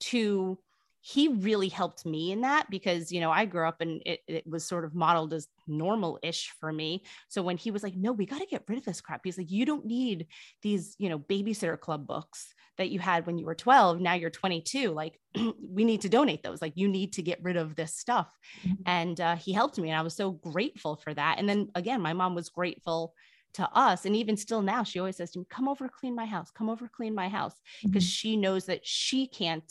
to 0.00 0.58
he 1.04 1.28
really 1.28 1.68
helped 1.68 2.06
me 2.06 2.30
in 2.30 2.42
that 2.42 2.70
because 2.70 3.10
you 3.10 3.20
know 3.20 3.30
i 3.30 3.44
grew 3.44 3.66
up 3.66 3.80
and 3.80 4.00
it, 4.06 4.20
it 4.28 4.46
was 4.46 4.64
sort 4.64 4.84
of 4.84 4.94
modeled 4.94 5.34
as 5.34 5.48
normal-ish 5.66 6.52
for 6.58 6.72
me. 6.72 7.04
So 7.28 7.42
when 7.42 7.56
he 7.56 7.70
was 7.70 7.82
like 7.82 7.96
no 7.96 8.12
we 8.12 8.26
got 8.26 8.40
to 8.40 8.46
get 8.46 8.64
rid 8.68 8.78
of 8.78 8.84
this 8.84 9.00
crap 9.00 9.20
he's 9.24 9.36
like 9.36 9.50
you 9.50 9.66
don't 9.66 9.84
need 9.84 10.26
these 10.62 10.94
you 10.98 11.08
know 11.08 11.18
babysitter 11.18 11.78
club 11.78 12.06
books 12.06 12.54
that 12.78 12.90
you 12.90 13.00
had 13.00 13.26
when 13.26 13.36
you 13.36 13.44
were 13.44 13.54
12 13.54 14.00
now 14.00 14.14
you're 14.14 14.30
22 14.30 14.90
like 14.90 15.18
we 15.68 15.84
need 15.84 16.02
to 16.02 16.08
donate 16.08 16.42
those. 16.42 16.62
Like 16.62 16.74
you 16.76 16.88
need 16.88 17.14
to 17.14 17.22
get 17.22 17.42
rid 17.42 17.56
of 17.56 17.74
this 17.74 17.96
stuff. 17.96 18.28
Mm-hmm. 18.66 18.82
and 18.86 19.20
uh, 19.20 19.36
he 19.36 19.52
helped 19.52 19.78
me 19.78 19.90
and 19.90 19.98
i 19.98 20.02
was 20.02 20.14
so 20.14 20.30
grateful 20.30 20.96
for 20.96 21.12
that. 21.14 21.38
And 21.38 21.48
then 21.48 21.68
again 21.74 22.00
my 22.00 22.12
mom 22.12 22.34
was 22.34 22.48
grateful 22.48 23.14
to 23.54 23.68
us. 23.74 24.06
And 24.06 24.16
even 24.16 24.36
still 24.36 24.62
now 24.62 24.82
she 24.84 24.98
always 24.98 25.16
says 25.16 25.32
to 25.32 25.40
me 25.40 25.46
come 25.50 25.68
over 25.68 25.88
clean 25.88 26.14
my 26.14 26.26
house. 26.26 26.50
Come 26.50 26.70
over 26.70 26.88
clean 26.88 27.14
my 27.14 27.28
house. 27.28 27.54
Because 27.82 28.04
mm-hmm. 28.04 28.10
she 28.10 28.36
knows 28.36 28.66
that 28.66 28.86
she 28.86 29.26
can't 29.26 29.70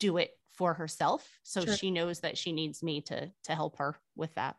do 0.00 0.16
it 0.16 0.32
for 0.50 0.74
herself 0.74 1.38
so 1.44 1.64
sure. 1.64 1.76
she 1.76 1.90
knows 1.90 2.20
that 2.20 2.36
she 2.36 2.52
needs 2.52 2.82
me 2.82 3.00
to 3.00 3.30
to 3.44 3.54
help 3.54 3.76
her 3.76 3.96
with 4.16 4.34
that 4.34 4.56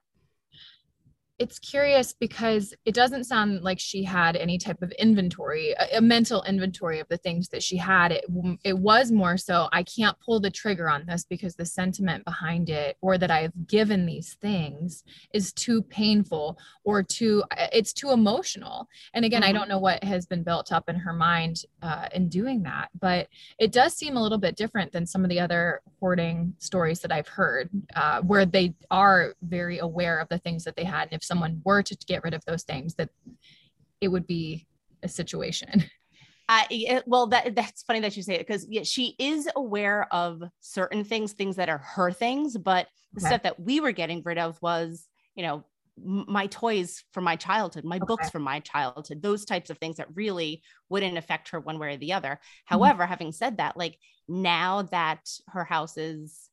it's 1.41 1.57
curious 1.57 2.13
because 2.13 2.71
it 2.85 2.93
doesn't 2.93 3.23
sound 3.23 3.63
like 3.63 3.79
she 3.79 4.03
had 4.03 4.35
any 4.35 4.59
type 4.59 4.79
of 4.83 4.91
inventory, 4.91 5.71
a, 5.71 5.97
a, 5.97 6.01
mental 6.01 6.43
inventory 6.43 6.99
of 6.99 7.07
the 7.07 7.17
things 7.17 7.49
that 7.49 7.63
she 7.63 7.77
had. 7.77 8.11
It, 8.11 8.25
it 8.63 8.77
was 8.77 9.11
more 9.11 9.37
so, 9.37 9.67
I 9.71 9.81
can't 9.81 10.15
pull 10.23 10.39
the 10.39 10.51
trigger 10.51 10.87
on 10.87 11.03
this 11.07 11.25
because 11.25 11.55
the 11.55 11.65
sentiment 11.65 12.25
behind 12.25 12.69
it, 12.69 12.95
or 13.01 13.17
that 13.17 13.31
I've 13.31 13.53
given 13.65 14.05
these 14.05 14.35
things, 14.35 15.03
is 15.33 15.51
too 15.51 15.81
painful 15.81 16.59
or 16.83 17.01
too, 17.01 17.43
it's 17.73 17.91
too 17.91 18.11
emotional. 18.11 18.87
And 19.15 19.25
again, 19.25 19.41
mm-hmm. 19.41 19.49
I 19.49 19.53
don't 19.53 19.67
know 19.67 19.79
what 19.79 20.03
has 20.03 20.27
been 20.27 20.43
built 20.43 20.71
up 20.71 20.89
in 20.89 20.95
her 20.95 21.13
mind 21.13 21.63
uh, 21.81 22.07
in 22.13 22.29
doing 22.29 22.61
that, 22.63 22.89
but 22.99 23.29
it 23.57 23.71
does 23.71 23.95
seem 23.95 24.15
a 24.15 24.21
little 24.21 24.37
bit 24.37 24.55
different 24.55 24.91
than 24.91 25.07
some 25.07 25.23
of 25.23 25.31
the 25.31 25.39
other 25.39 25.81
hoarding 25.99 26.53
stories 26.59 26.99
that 26.99 27.11
I've 27.11 27.27
heard, 27.27 27.71
uh, 27.95 28.21
where 28.21 28.45
they 28.45 28.75
are 28.91 29.33
very 29.41 29.79
aware 29.79 30.19
of 30.19 30.29
the 30.29 30.37
things 30.37 30.63
that 30.65 30.75
they 30.75 30.83
had. 30.83 31.05
And 31.05 31.13
if 31.13 31.23
someone 31.31 31.61
were 31.63 31.81
to 31.81 31.95
get 32.07 32.23
rid 32.23 32.33
of 32.33 32.43
those 32.45 32.63
things 32.63 32.95
that 32.95 33.09
it 34.01 34.09
would 34.09 34.27
be 34.27 34.67
a 35.03 35.07
situation 35.07 35.83
Uh, 36.51 37.01
well, 37.05 37.27
that 37.27 37.55
that's 37.55 37.83
funny 37.83 38.01
that 38.01 38.17
you 38.17 38.21
say 38.21 38.35
it 38.35 38.45
because 38.45 38.67
yeah, 38.69 38.83
she 38.83 39.15
is 39.17 39.47
aware 39.55 40.05
of 40.13 40.43
certain 40.59 41.05
things, 41.05 41.31
things 41.31 41.55
that 41.55 41.69
are 41.69 41.77
her 41.77 42.11
things, 42.11 42.57
but 42.57 42.87
the 43.13 43.21
okay. 43.21 43.27
stuff 43.27 43.43
that 43.43 43.57
we 43.57 43.79
were 43.79 43.93
getting 43.93 44.21
rid 44.25 44.37
of 44.37 44.61
was, 44.61 45.07
you 45.33 45.43
know, 45.43 45.63
my 45.97 46.47
toys 46.47 47.05
from 47.13 47.23
my 47.23 47.37
childhood, 47.37 47.85
my 47.85 47.95
okay. 47.95 48.05
books 48.05 48.29
from 48.29 48.41
my 48.41 48.59
childhood, 48.59 49.21
those 49.21 49.45
types 49.45 49.69
of 49.69 49.77
things 49.77 49.95
that 49.95 50.13
really 50.13 50.61
wouldn't 50.89 51.17
affect 51.17 51.49
her 51.49 51.59
one 51.61 51.79
way 51.79 51.93
or 51.93 51.97
the 51.97 52.11
other. 52.11 52.31
Mm-hmm. 52.31 52.73
However, 52.73 53.05
having 53.05 53.31
said 53.31 53.57
that, 53.57 53.77
like 53.77 53.97
now 54.27 54.81
that 54.91 55.29
her 55.47 55.63
house 55.63 55.95
is 55.95 56.49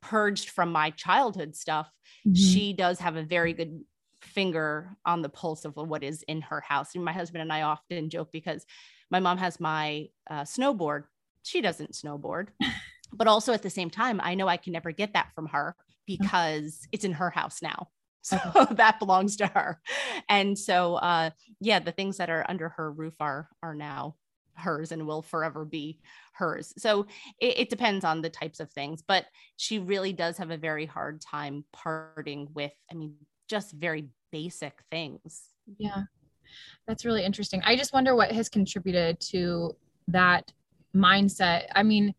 purged 0.00 0.48
from 0.50 0.72
my 0.72 0.88
childhood 0.90 1.54
stuff, 1.54 1.90
mm-hmm. 2.26 2.34
she 2.34 2.72
does 2.72 2.98
have 3.00 3.16
a 3.16 3.22
very 3.22 3.52
good 3.52 3.80
finger 4.28 4.96
on 5.04 5.22
the 5.22 5.28
pulse 5.28 5.64
of 5.64 5.76
what 5.76 6.02
is 6.02 6.22
in 6.24 6.40
her 6.42 6.60
house. 6.60 6.94
And 6.94 7.04
my 7.04 7.12
husband 7.12 7.42
and 7.42 7.52
I 7.52 7.62
often 7.62 8.10
joke 8.10 8.30
because 8.32 8.64
my 9.10 9.20
mom 9.20 9.38
has 9.38 9.58
my 9.58 10.08
uh, 10.30 10.42
snowboard. 10.42 11.04
She 11.42 11.60
doesn't 11.60 11.92
snowboard. 11.92 12.48
but 13.12 13.26
also 13.26 13.52
at 13.52 13.62
the 13.62 13.70
same 13.70 13.90
time, 13.90 14.20
I 14.22 14.34
know 14.34 14.48
I 14.48 14.56
can 14.56 14.72
never 14.72 14.92
get 14.92 15.14
that 15.14 15.32
from 15.34 15.46
her 15.46 15.74
because 16.06 16.86
it's 16.92 17.04
in 17.04 17.12
her 17.12 17.30
house 17.30 17.62
now. 17.62 17.88
So 18.20 18.36
that 18.72 18.98
belongs 18.98 19.36
to 19.36 19.46
her. 19.46 19.80
And 20.28 20.58
so 20.58 20.96
uh 20.96 21.30
yeah, 21.60 21.78
the 21.78 21.92
things 21.92 22.18
that 22.18 22.28
are 22.28 22.44
under 22.46 22.68
her 22.70 22.92
roof 22.92 23.14
are 23.20 23.48
are 23.62 23.74
now 23.74 24.16
hers 24.58 24.92
and 24.92 25.06
will 25.06 25.22
forever 25.22 25.64
be 25.64 26.00
hers. 26.32 26.74
So 26.76 27.06
it, 27.40 27.58
it, 27.60 27.70
depends 27.70 28.04
on 28.04 28.20
the 28.20 28.28
types 28.28 28.60
of 28.60 28.70
things, 28.72 29.02
but 29.06 29.26
she 29.56 29.78
really 29.78 30.12
does 30.12 30.36
have 30.38 30.50
a 30.50 30.56
very 30.56 30.84
hard 30.84 31.20
time 31.20 31.64
parting 31.72 32.48
with, 32.54 32.72
I 32.90 32.94
mean, 32.94 33.14
just 33.48 33.72
very 33.72 34.08
basic 34.30 34.82
things. 34.90 35.50
Yeah. 35.78 36.04
That's 36.86 37.04
really 37.04 37.24
interesting. 37.24 37.62
I 37.64 37.76
just 37.76 37.92
wonder 37.92 38.14
what 38.14 38.32
has 38.32 38.48
contributed 38.48 39.20
to 39.20 39.76
that 40.08 40.52
mindset. 40.94 41.66
I 41.74 41.82
mean, 41.82 42.14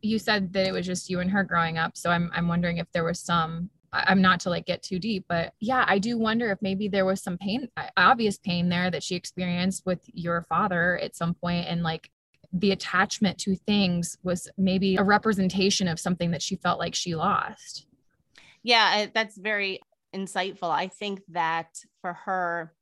you 0.00 0.18
said 0.18 0.52
that 0.52 0.66
it 0.66 0.72
was 0.72 0.86
just 0.86 1.10
you 1.10 1.20
and 1.20 1.30
her 1.30 1.44
growing 1.44 1.76
up. 1.76 1.96
So 1.96 2.10
I'm 2.10 2.30
I'm 2.32 2.48
wondering 2.48 2.78
if 2.78 2.90
there 2.92 3.04
was 3.04 3.18
some 3.18 3.70
I'm 3.92 4.20
not 4.20 4.40
to 4.40 4.50
like 4.50 4.66
get 4.66 4.82
too 4.82 4.98
deep, 4.98 5.24
but 5.28 5.54
yeah, 5.60 5.84
I 5.88 5.98
do 5.98 6.18
wonder 6.18 6.50
if 6.50 6.58
maybe 6.60 6.88
there 6.88 7.06
was 7.06 7.22
some 7.22 7.38
pain, 7.38 7.68
obvious 7.96 8.38
pain 8.38 8.68
there 8.68 8.90
that 8.90 9.02
she 9.02 9.14
experienced 9.14 9.86
with 9.86 10.00
your 10.12 10.42
father 10.42 10.98
at 10.98 11.16
some 11.16 11.34
point 11.34 11.66
and 11.68 11.82
like 11.82 12.10
the 12.52 12.72
attachment 12.72 13.38
to 13.38 13.54
things 13.54 14.18
was 14.22 14.48
maybe 14.56 14.96
a 14.96 15.02
representation 15.02 15.88
of 15.88 15.98
something 15.98 16.30
that 16.30 16.42
she 16.42 16.56
felt 16.56 16.78
like 16.78 16.94
she 16.94 17.14
lost. 17.14 17.86
Yeah, 18.62 19.06
that's 19.14 19.36
very 19.38 19.80
insightful. 20.14 20.70
I 20.70 20.88
think 20.88 21.20
that 21.28 21.68
for 22.00 22.14
her, 22.24 22.74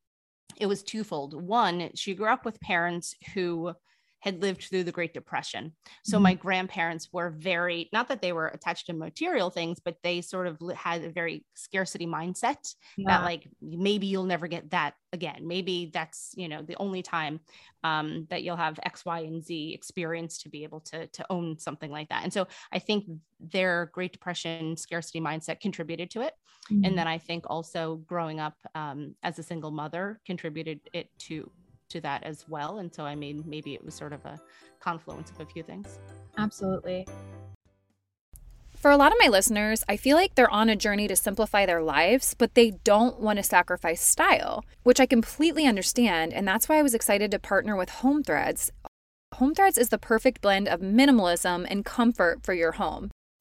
it 0.57 0.67
was 0.67 0.83
twofold. 0.83 1.41
One, 1.41 1.91
she 1.95 2.15
grew 2.15 2.29
up 2.29 2.45
with 2.45 2.61
parents 2.61 3.15
who 3.35 3.73
had 4.27 4.43
lived 4.43 4.65
through 4.65 4.83
the 4.83 4.93
Great 4.93 5.15
Depression. 5.15 5.73
So 6.05 6.17
mm-hmm. 6.17 6.25
my 6.25 6.35
grandparents 6.35 7.13
were 7.13 7.31
very, 7.31 7.89
not 7.93 8.09
that 8.09 8.21
they 8.21 8.33
were 8.33 8.49
attached 8.49 8.87
to 8.87 8.93
material 8.93 9.51
things, 9.51 9.79
but 9.83 9.97
they 10.03 10.21
sort 10.21 10.49
of 10.49 10.61
had 10.75 11.05
a 11.05 11.11
very 11.11 11.45
scarcity 11.55 12.09
mindset 12.09 12.75
yeah. 12.97 13.19
that 13.19 13.25
like 13.25 13.49
maybe 13.63 14.09
you'll 14.09 14.25
never 14.25 14.49
get 14.49 14.71
that 14.71 14.95
again. 15.13 15.47
Maybe 15.47 15.93
that's, 15.95 16.33
you 16.37 16.49
know, 16.49 16.61
the 16.61 16.77
only 16.79 17.03
time 17.03 17.39
um, 17.85 18.27
that 18.31 18.43
you'll 18.43 18.57
have 18.57 18.81
X, 18.83 19.05
Y, 19.05 19.21
and 19.21 19.45
Z 19.45 19.73
experience 19.73 20.39
to 20.39 20.49
be 20.49 20.65
able 20.65 20.81
to, 20.81 21.07
to 21.07 21.27
own 21.31 21.57
something 21.61 21.93
like 21.93 22.09
that. 22.09 22.25
And 22.25 22.33
so 22.33 22.49
I 22.73 22.81
think 22.81 23.05
their 23.39 23.91
Great 23.95 24.13
Depression 24.13 24.77
scarcity 24.77 25.21
mindset 25.21 25.61
contributed 25.61 26.11
to 26.11 26.23
it. 26.23 26.35
Mm-hmm. 26.73 26.85
And 26.85 26.99
then 26.99 27.07
I 27.07 27.19
think 27.19 27.45
also 27.49 28.03
growing 28.07 28.41
up 28.41 28.57
um, 28.75 29.15
as 29.23 29.39
a 29.39 29.45
single 29.45 29.71
mother 29.71 30.21
contributed 30.27 30.81
it 30.93 31.11
to 31.29 31.49
to 31.91 32.01
that 32.03 32.23
as 32.25 32.47
well. 32.49 32.79
And 32.79 32.93
so, 32.93 33.05
I 33.05 33.15
mean, 33.15 33.45
maybe 33.47 33.75
it 33.75 33.85
was 33.85 33.95
sort 33.95 34.13
of 34.13 34.25
a 34.25 34.41
confluence 34.81 35.31
of 35.31 35.41
a 35.41 35.47
few 35.47 35.63
things. 35.63 35.99
Absolutely. 36.39 37.07
For 38.77 38.91
a 38.91 38.97
lot 38.97 39.11
of 39.11 39.19
my 39.21 39.29
listeners, 39.29 39.83
I 39.89 39.97
feel 39.97 40.17
like 40.17 40.35
they're 40.35 40.51
on 40.51 40.69
a 40.69 40.77
journey 40.77 41.09
to 41.09 41.17
simplify 41.17 41.65
their 41.65 41.83
lives, 41.83 42.35
but 42.35 42.55
they 42.55 42.73
don't 42.85 43.19
want 43.19 43.39
to 43.39 43.43
sacrifice 43.43 44.03
style, 44.03 44.65
which 44.83 45.01
I 45.01 45.07
completely 45.07 45.67
understand. 45.67 46.33
And 46.33 46.47
that's 46.47 46.69
why 46.69 46.79
I 46.79 46.83
was 46.83 46.95
excited 46.95 47.31
to 47.31 47.39
partner 47.39 47.75
with 47.75 47.89
Home 47.89 48.23
Threads. 48.23 48.71
Home 49.35 49.55
Threads 49.55 49.79
is 49.79 49.89
the 49.89 49.99
perfect 49.99 50.41
blend 50.41 50.69
of 50.69 50.81
minimalism 50.81 51.67
and 51.69 51.85
comfort 51.85 52.45
for 52.45 52.53
your 52.53 52.73
home. 52.73 53.11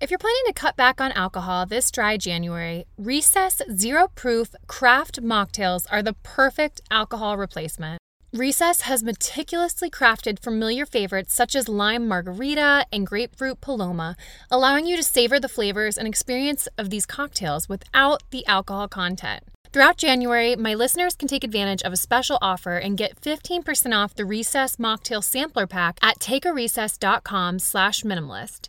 If 0.00 0.10
you're 0.10 0.18
planning 0.18 0.42
to 0.46 0.52
cut 0.52 0.76
back 0.76 1.00
on 1.00 1.12
alcohol 1.12 1.66
this 1.66 1.90
dry 1.90 2.16
January, 2.16 2.84
Recess 2.98 3.62
Zero 3.74 4.08
Proof 4.08 4.54
Craft 4.66 5.22
Mocktails 5.22 5.86
are 5.90 6.02
the 6.02 6.16
perfect 6.24 6.80
alcohol 6.90 7.38
replacement. 7.38 8.00
Recess 8.32 8.82
has 8.82 9.04
meticulously 9.04 9.88
crafted 9.88 10.42
familiar 10.42 10.84
favorites 10.84 11.32
such 11.32 11.54
as 11.54 11.68
lime 11.68 12.08
margarita 12.08 12.84
and 12.92 13.06
grapefruit 13.06 13.60
paloma, 13.60 14.16
allowing 14.50 14.84
you 14.84 14.96
to 14.96 15.02
savor 15.02 15.38
the 15.38 15.48
flavors 15.48 15.96
and 15.96 16.08
experience 16.08 16.66
of 16.76 16.90
these 16.90 17.06
cocktails 17.06 17.68
without 17.68 18.24
the 18.30 18.44
alcohol 18.46 18.88
content. 18.88 19.44
Throughout 19.72 19.96
January, 19.96 20.56
my 20.56 20.74
listeners 20.74 21.14
can 21.14 21.28
take 21.28 21.44
advantage 21.44 21.82
of 21.82 21.92
a 21.92 21.96
special 21.96 22.38
offer 22.42 22.76
and 22.76 22.98
get 22.98 23.20
15% 23.20 23.94
off 23.94 24.14
the 24.16 24.24
Recess 24.24 24.76
Mocktail 24.76 25.22
Sampler 25.22 25.68
Pack 25.68 25.98
at 26.02 26.18
takearecess.com 26.18 27.60
slash 27.60 28.02
minimalist. 28.02 28.68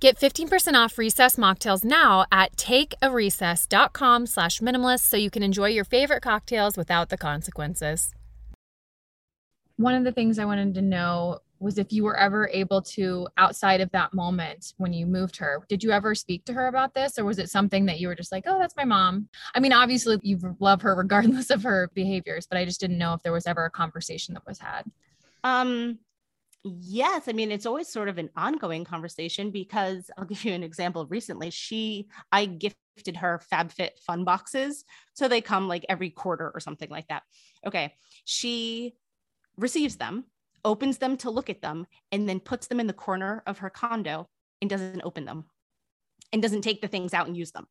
Get 0.00 0.18
15% 0.18 0.82
off 0.82 0.96
recess 0.96 1.36
mocktails 1.36 1.84
now 1.84 2.24
at 2.32 2.56
takearecess.com 2.56 4.26
slash 4.26 4.60
minimalist 4.60 5.00
so 5.00 5.18
you 5.18 5.28
can 5.28 5.42
enjoy 5.42 5.68
your 5.68 5.84
favorite 5.84 6.22
cocktails 6.22 6.78
without 6.78 7.10
the 7.10 7.18
consequences. 7.18 8.14
One 9.76 9.94
of 9.94 10.04
the 10.04 10.12
things 10.12 10.38
I 10.38 10.46
wanted 10.46 10.74
to 10.76 10.82
know 10.82 11.40
was 11.58 11.76
if 11.76 11.92
you 11.92 12.04
were 12.04 12.16
ever 12.16 12.48
able 12.48 12.80
to 12.80 13.28
outside 13.36 13.82
of 13.82 13.90
that 13.90 14.14
moment 14.14 14.72
when 14.78 14.94
you 14.94 15.04
moved 15.04 15.36
her 15.36 15.62
did 15.68 15.84
you 15.84 15.90
ever 15.90 16.14
speak 16.14 16.42
to 16.46 16.54
her 16.54 16.68
about 16.68 16.94
this 16.94 17.18
or 17.18 17.24
was 17.26 17.38
it 17.38 17.50
something 17.50 17.84
that 17.84 18.00
you 18.00 18.08
were 18.08 18.14
just 18.14 18.32
like 18.32 18.44
oh 18.46 18.58
that's 18.58 18.74
my 18.76 18.84
mom 18.84 19.28
i 19.54 19.60
mean 19.60 19.70
obviously 19.70 20.18
you 20.22 20.38
love 20.58 20.80
her 20.80 20.94
regardless 20.94 21.50
of 21.50 21.62
her 21.62 21.90
behaviors 21.92 22.46
but 22.46 22.56
i 22.56 22.64
just 22.64 22.80
didn't 22.80 22.96
know 22.96 23.12
if 23.12 23.22
there 23.22 23.32
was 23.32 23.46
ever 23.46 23.66
a 23.66 23.70
conversation 23.70 24.32
that 24.32 24.46
was 24.46 24.58
had 24.58 24.84
um 25.44 25.98
yes 26.64 27.24
i 27.28 27.32
mean 27.32 27.50
it's 27.50 27.66
always 27.66 27.88
sort 27.88 28.08
of 28.08 28.18
an 28.18 28.28
ongoing 28.36 28.84
conversation 28.84 29.50
because 29.50 30.10
i'll 30.18 30.24
give 30.24 30.44
you 30.44 30.52
an 30.52 30.62
example 30.62 31.06
recently 31.06 31.50
she 31.50 32.06
i 32.32 32.44
gifted 32.44 33.16
her 33.16 33.40
FabFitFun 33.50 34.26
boxes 34.26 34.84
so 35.14 35.26
they 35.26 35.40
come 35.40 35.68
like 35.68 35.86
every 35.88 36.10
quarter 36.10 36.50
or 36.52 36.60
something 36.60 36.90
like 36.90 37.08
that 37.08 37.22
okay 37.66 37.94
she 38.26 38.94
receives 39.56 39.96
them 39.96 40.24
opens 40.64 40.98
them 40.98 41.16
to 41.18 41.30
look 41.30 41.50
at 41.50 41.62
them, 41.62 41.86
and 42.12 42.28
then 42.28 42.40
puts 42.40 42.66
them 42.66 42.80
in 42.80 42.86
the 42.86 42.92
corner 42.92 43.42
of 43.46 43.58
her 43.58 43.70
condo 43.70 44.28
and 44.60 44.68
doesn't 44.70 45.02
open 45.04 45.24
them 45.24 45.44
and 46.32 46.42
doesn't 46.42 46.62
take 46.62 46.80
the 46.80 46.88
things 46.88 47.12
out 47.12 47.26
and 47.26 47.36
use 47.36 47.50
them. 47.50 47.66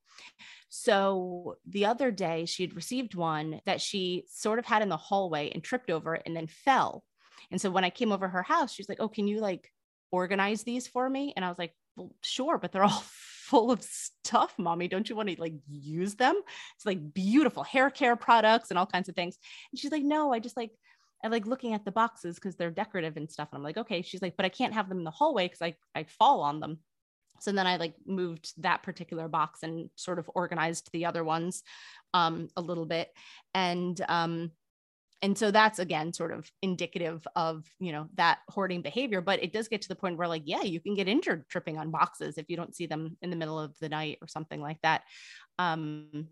So 0.69 1.55
the 1.67 1.85
other 1.85 2.11
day, 2.11 2.45
she 2.45 2.63
had 2.63 2.75
received 2.75 3.15
one 3.15 3.61
that 3.65 3.81
she 3.81 4.25
sort 4.29 4.59
of 4.59 4.65
had 4.65 4.81
in 4.81 4.89
the 4.89 4.97
hallway 4.97 5.51
and 5.51 5.63
tripped 5.63 5.89
over 5.89 6.15
it 6.15 6.23
and 6.25 6.35
then 6.35 6.47
fell. 6.47 7.03
And 7.51 7.59
so 7.59 7.69
when 7.71 7.83
I 7.83 7.89
came 7.89 8.11
over 8.11 8.27
her 8.27 8.43
house, 8.43 8.73
she's 8.73 8.89
like, 8.89 8.99
Oh, 8.99 9.09
can 9.09 9.27
you 9.27 9.39
like 9.39 9.71
organize 10.11 10.63
these 10.63 10.87
for 10.87 11.09
me? 11.09 11.33
And 11.35 11.43
I 11.43 11.49
was 11.49 11.59
like, 11.59 11.73
Well, 11.95 12.13
sure, 12.23 12.57
but 12.57 12.71
they're 12.71 12.83
all 12.83 13.03
full 13.49 13.71
of 13.71 13.81
stuff, 13.83 14.53
mommy. 14.57 14.87
Don't 14.87 15.09
you 15.09 15.15
want 15.15 15.29
to 15.29 15.41
like 15.41 15.55
use 15.67 16.15
them? 16.15 16.39
It's 16.75 16.85
like 16.85 17.13
beautiful 17.13 17.63
hair 17.63 17.89
care 17.89 18.15
products 18.15 18.69
and 18.69 18.77
all 18.77 18.85
kinds 18.85 19.09
of 19.09 19.15
things. 19.15 19.37
And 19.71 19.79
she's 19.79 19.91
like, 19.91 20.03
No, 20.03 20.33
I 20.33 20.39
just 20.39 20.57
like, 20.57 20.71
I 21.23 21.27
like 21.27 21.45
looking 21.45 21.73
at 21.73 21.83
the 21.83 21.91
boxes 21.91 22.35
because 22.35 22.55
they're 22.55 22.71
decorative 22.71 23.17
and 23.17 23.29
stuff. 23.29 23.49
And 23.51 23.57
I'm 23.57 23.63
like, 23.63 23.75
okay. 23.75 24.01
She's 24.01 24.21
like, 24.21 24.37
but 24.37 24.45
I 24.45 24.49
can't 24.49 24.73
have 24.73 24.87
them 24.87 24.99
in 24.99 25.03
the 25.03 25.11
hallway 25.11 25.47
because 25.47 25.61
I 25.61 25.75
I 25.93 26.05
fall 26.05 26.41
on 26.41 26.59
them. 26.59 26.79
So 27.41 27.51
then 27.51 27.67
I 27.67 27.77
like 27.77 27.95
moved 28.05 28.51
that 28.61 28.83
particular 28.83 29.27
box 29.27 29.63
and 29.63 29.89
sort 29.95 30.19
of 30.19 30.29
organized 30.35 30.89
the 30.91 31.05
other 31.05 31.23
ones 31.23 31.63
um, 32.13 32.49
a 32.55 32.61
little 32.61 32.85
bit. 32.85 33.09
And 33.53 33.99
um, 34.07 34.51
and 35.21 35.37
so 35.37 35.51
that's 35.51 35.79
again 35.79 36.13
sort 36.13 36.31
of 36.31 36.49
indicative 36.61 37.25
of 37.35 37.65
you 37.79 37.91
know 37.91 38.07
that 38.15 38.39
hoarding 38.49 38.81
behavior 38.81 39.21
but 39.21 39.41
it 39.43 39.53
does 39.53 39.67
get 39.67 39.81
to 39.81 39.87
the 39.87 39.95
point 39.95 40.17
where 40.17 40.27
like 40.27 40.43
yeah 40.45 40.61
you 40.61 40.79
can 40.79 40.95
get 40.95 41.07
injured 41.07 41.47
tripping 41.49 41.77
on 41.77 41.91
boxes 41.91 42.37
if 42.37 42.49
you 42.49 42.55
don't 42.55 42.75
see 42.75 42.85
them 42.85 43.17
in 43.21 43.29
the 43.29 43.35
middle 43.35 43.59
of 43.59 43.77
the 43.79 43.89
night 43.89 44.17
or 44.21 44.27
something 44.27 44.61
like 44.61 44.81
that 44.81 45.03
um 45.57 46.27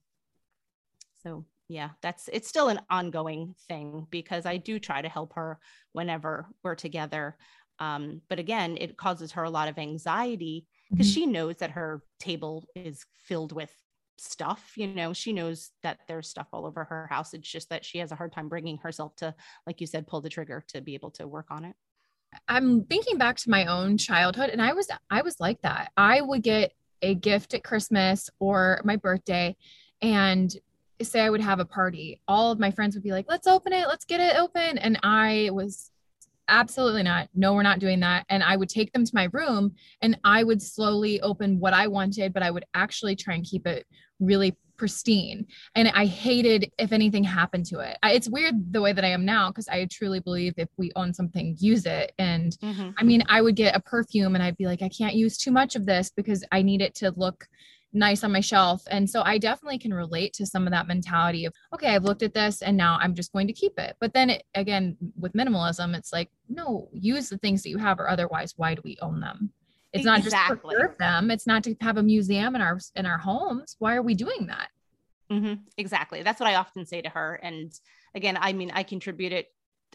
so 1.23 1.45
yeah 1.67 1.89
that's 2.01 2.29
it's 2.31 2.47
still 2.47 2.69
an 2.69 2.79
ongoing 2.89 3.55
thing 3.67 4.07
because 4.09 4.45
i 4.45 4.57
do 4.57 4.79
try 4.79 5.01
to 5.01 5.09
help 5.09 5.33
her 5.33 5.59
whenever 5.93 6.47
we're 6.63 6.75
together 6.75 7.35
um, 7.79 8.21
but 8.27 8.39
again 8.39 8.75
it 8.79 8.97
causes 8.97 9.33
her 9.33 9.43
a 9.43 9.51
lot 9.51 9.67
of 9.67 9.77
anxiety 9.77 10.65
because 10.89 11.07
mm-hmm. 11.07 11.13
she 11.13 11.25
knows 11.27 11.57
that 11.57 11.71
her 11.71 12.01
table 12.19 12.65
is 12.75 13.05
filled 13.27 13.51
with 13.51 13.71
stuff 14.17 14.73
you 14.75 14.87
know 14.87 15.13
she 15.13 15.31
knows 15.31 15.71
that 15.83 15.99
there's 16.07 16.27
stuff 16.27 16.47
all 16.51 16.65
over 16.65 16.83
her 16.83 17.07
house 17.07 17.33
it's 17.33 17.49
just 17.49 17.69
that 17.69 17.85
she 17.85 17.97
has 17.99 18.11
a 18.11 18.15
hard 18.15 18.31
time 18.31 18.49
bringing 18.49 18.77
herself 18.77 19.15
to 19.15 19.33
like 19.65 19.79
you 19.79 19.87
said 19.87 20.07
pull 20.07 20.21
the 20.21 20.29
trigger 20.29 20.63
to 20.67 20.81
be 20.81 20.93
able 20.93 21.11
to 21.11 21.27
work 21.27 21.47
on 21.49 21.65
it 21.65 21.75
i'm 22.47 22.83
thinking 22.85 23.17
back 23.17 23.37
to 23.37 23.49
my 23.49 23.65
own 23.65 23.97
childhood 23.97 24.49
and 24.49 24.61
i 24.61 24.73
was 24.73 24.87
i 25.09 25.21
was 25.21 25.39
like 25.39 25.61
that 25.61 25.91
i 25.97 26.19
would 26.19 26.41
get 26.41 26.73
a 27.01 27.13
gift 27.13 27.53
at 27.53 27.63
christmas 27.63 28.29
or 28.39 28.81
my 28.83 28.95
birthday 28.95 29.55
and 30.01 30.55
say 31.03 31.21
I 31.21 31.29
would 31.29 31.41
have 31.41 31.59
a 31.59 31.65
party, 31.65 32.19
all 32.27 32.51
of 32.51 32.59
my 32.59 32.71
friends 32.71 32.95
would 32.95 33.03
be 33.03 33.11
like, 33.11 33.25
let's 33.29 33.47
open 33.47 33.73
it, 33.73 33.87
let's 33.87 34.05
get 34.05 34.19
it 34.19 34.37
open. 34.37 34.77
And 34.77 34.99
I 35.03 35.49
was 35.51 35.91
absolutely 36.49 37.03
not. 37.03 37.29
No, 37.35 37.53
we're 37.53 37.63
not 37.63 37.79
doing 37.79 37.99
that. 37.99 38.25
And 38.29 38.41
I 38.41 38.55
would 38.55 38.69
take 38.69 38.91
them 38.93 39.05
to 39.05 39.11
my 39.15 39.27
room 39.33 39.73
and 40.01 40.17
I 40.23 40.43
would 40.43 40.61
slowly 40.61 41.19
open 41.21 41.59
what 41.59 41.73
I 41.73 41.87
wanted, 41.87 42.33
but 42.33 42.43
I 42.43 42.51
would 42.51 42.65
actually 42.73 43.15
try 43.15 43.35
and 43.35 43.43
keep 43.43 43.67
it 43.67 43.85
really 44.19 44.55
pristine. 44.77 45.45
And 45.75 45.89
I 45.89 46.05
hated 46.05 46.71
if 46.77 46.91
anything 46.91 47.23
happened 47.23 47.65
to 47.67 47.79
it. 47.79 47.97
I, 48.03 48.11
it's 48.11 48.29
weird 48.29 48.71
the 48.71 48.81
way 48.81 48.93
that 48.93 49.03
I 49.03 49.09
am 49.09 49.25
now 49.25 49.49
because 49.49 49.67
I 49.67 49.87
truly 49.91 50.19
believe 50.19 50.53
if 50.57 50.69
we 50.77 50.91
own 50.95 51.13
something, 51.13 51.55
use 51.59 51.85
it. 51.85 52.13
And 52.19 52.51
mm-hmm. 52.63 52.91
I 52.97 53.03
mean, 53.03 53.23
I 53.27 53.41
would 53.41 53.55
get 53.55 53.75
a 53.75 53.79
perfume 53.79 54.35
and 54.35 54.43
I'd 54.43 54.57
be 54.57 54.67
like, 54.67 54.81
I 54.81 54.89
can't 54.89 55.15
use 55.15 55.37
too 55.37 55.51
much 55.51 55.75
of 55.75 55.85
this 55.85 56.11
because 56.15 56.43
I 56.51 56.61
need 56.61 56.81
it 56.81 56.95
to 56.95 57.11
look 57.15 57.47
nice 57.93 58.23
on 58.23 58.31
my 58.31 58.41
shelf. 58.41 58.83
And 58.91 59.09
so 59.09 59.21
I 59.23 59.37
definitely 59.37 59.79
can 59.79 59.93
relate 59.93 60.33
to 60.33 60.45
some 60.45 60.67
of 60.67 60.71
that 60.71 60.87
mentality 60.87 61.45
of, 61.45 61.53
okay, 61.73 61.95
I've 61.95 62.03
looked 62.03 62.21
at 62.21 62.33
this 62.33 62.61
and 62.61 62.77
now 62.77 62.99
I'm 63.01 63.15
just 63.15 63.31
going 63.31 63.47
to 63.47 63.53
keep 63.53 63.79
it. 63.79 63.95
But 63.99 64.13
then 64.13 64.29
it, 64.29 64.43
again, 64.55 64.97
with 65.17 65.33
minimalism, 65.33 65.95
it's 65.95 66.13
like, 66.13 66.29
no, 66.49 66.89
use 66.91 67.29
the 67.29 67.37
things 67.37 67.63
that 67.63 67.69
you 67.69 67.77
have 67.77 67.99
or 67.99 68.09
otherwise, 68.09 68.53
why 68.57 68.75
do 68.75 68.81
we 68.83 68.97
own 69.01 69.19
them? 69.19 69.51
It's 69.97 70.05
not 70.05 70.19
exactly. 70.19 70.29
just 70.29 70.61
to 70.61 70.67
preserve 70.67 70.97
them. 70.97 71.31
It's 71.31 71.47
not 71.47 71.63
to 71.65 71.75
have 71.81 71.97
a 71.97 72.03
museum 72.03 72.55
in 72.55 72.61
our, 72.61 72.79
in 72.95 73.05
our 73.05 73.17
homes. 73.17 73.75
Why 73.79 73.95
are 73.95 74.01
we 74.01 74.13
doing 74.13 74.47
that? 74.47 74.69
Mm-hmm. 75.31 75.61
Exactly. 75.77 76.23
That's 76.23 76.39
what 76.39 76.49
I 76.49 76.55
often 76.55 76.85
say 76.85 77.01
to 77.01 77.09
her. 77.09 77.39
And 77.43 77.71
again, 78.15 78.37
I 78.39 78.53
mean, 78.53 78.71
I 78.73 78.83
contributed 78.83 79.45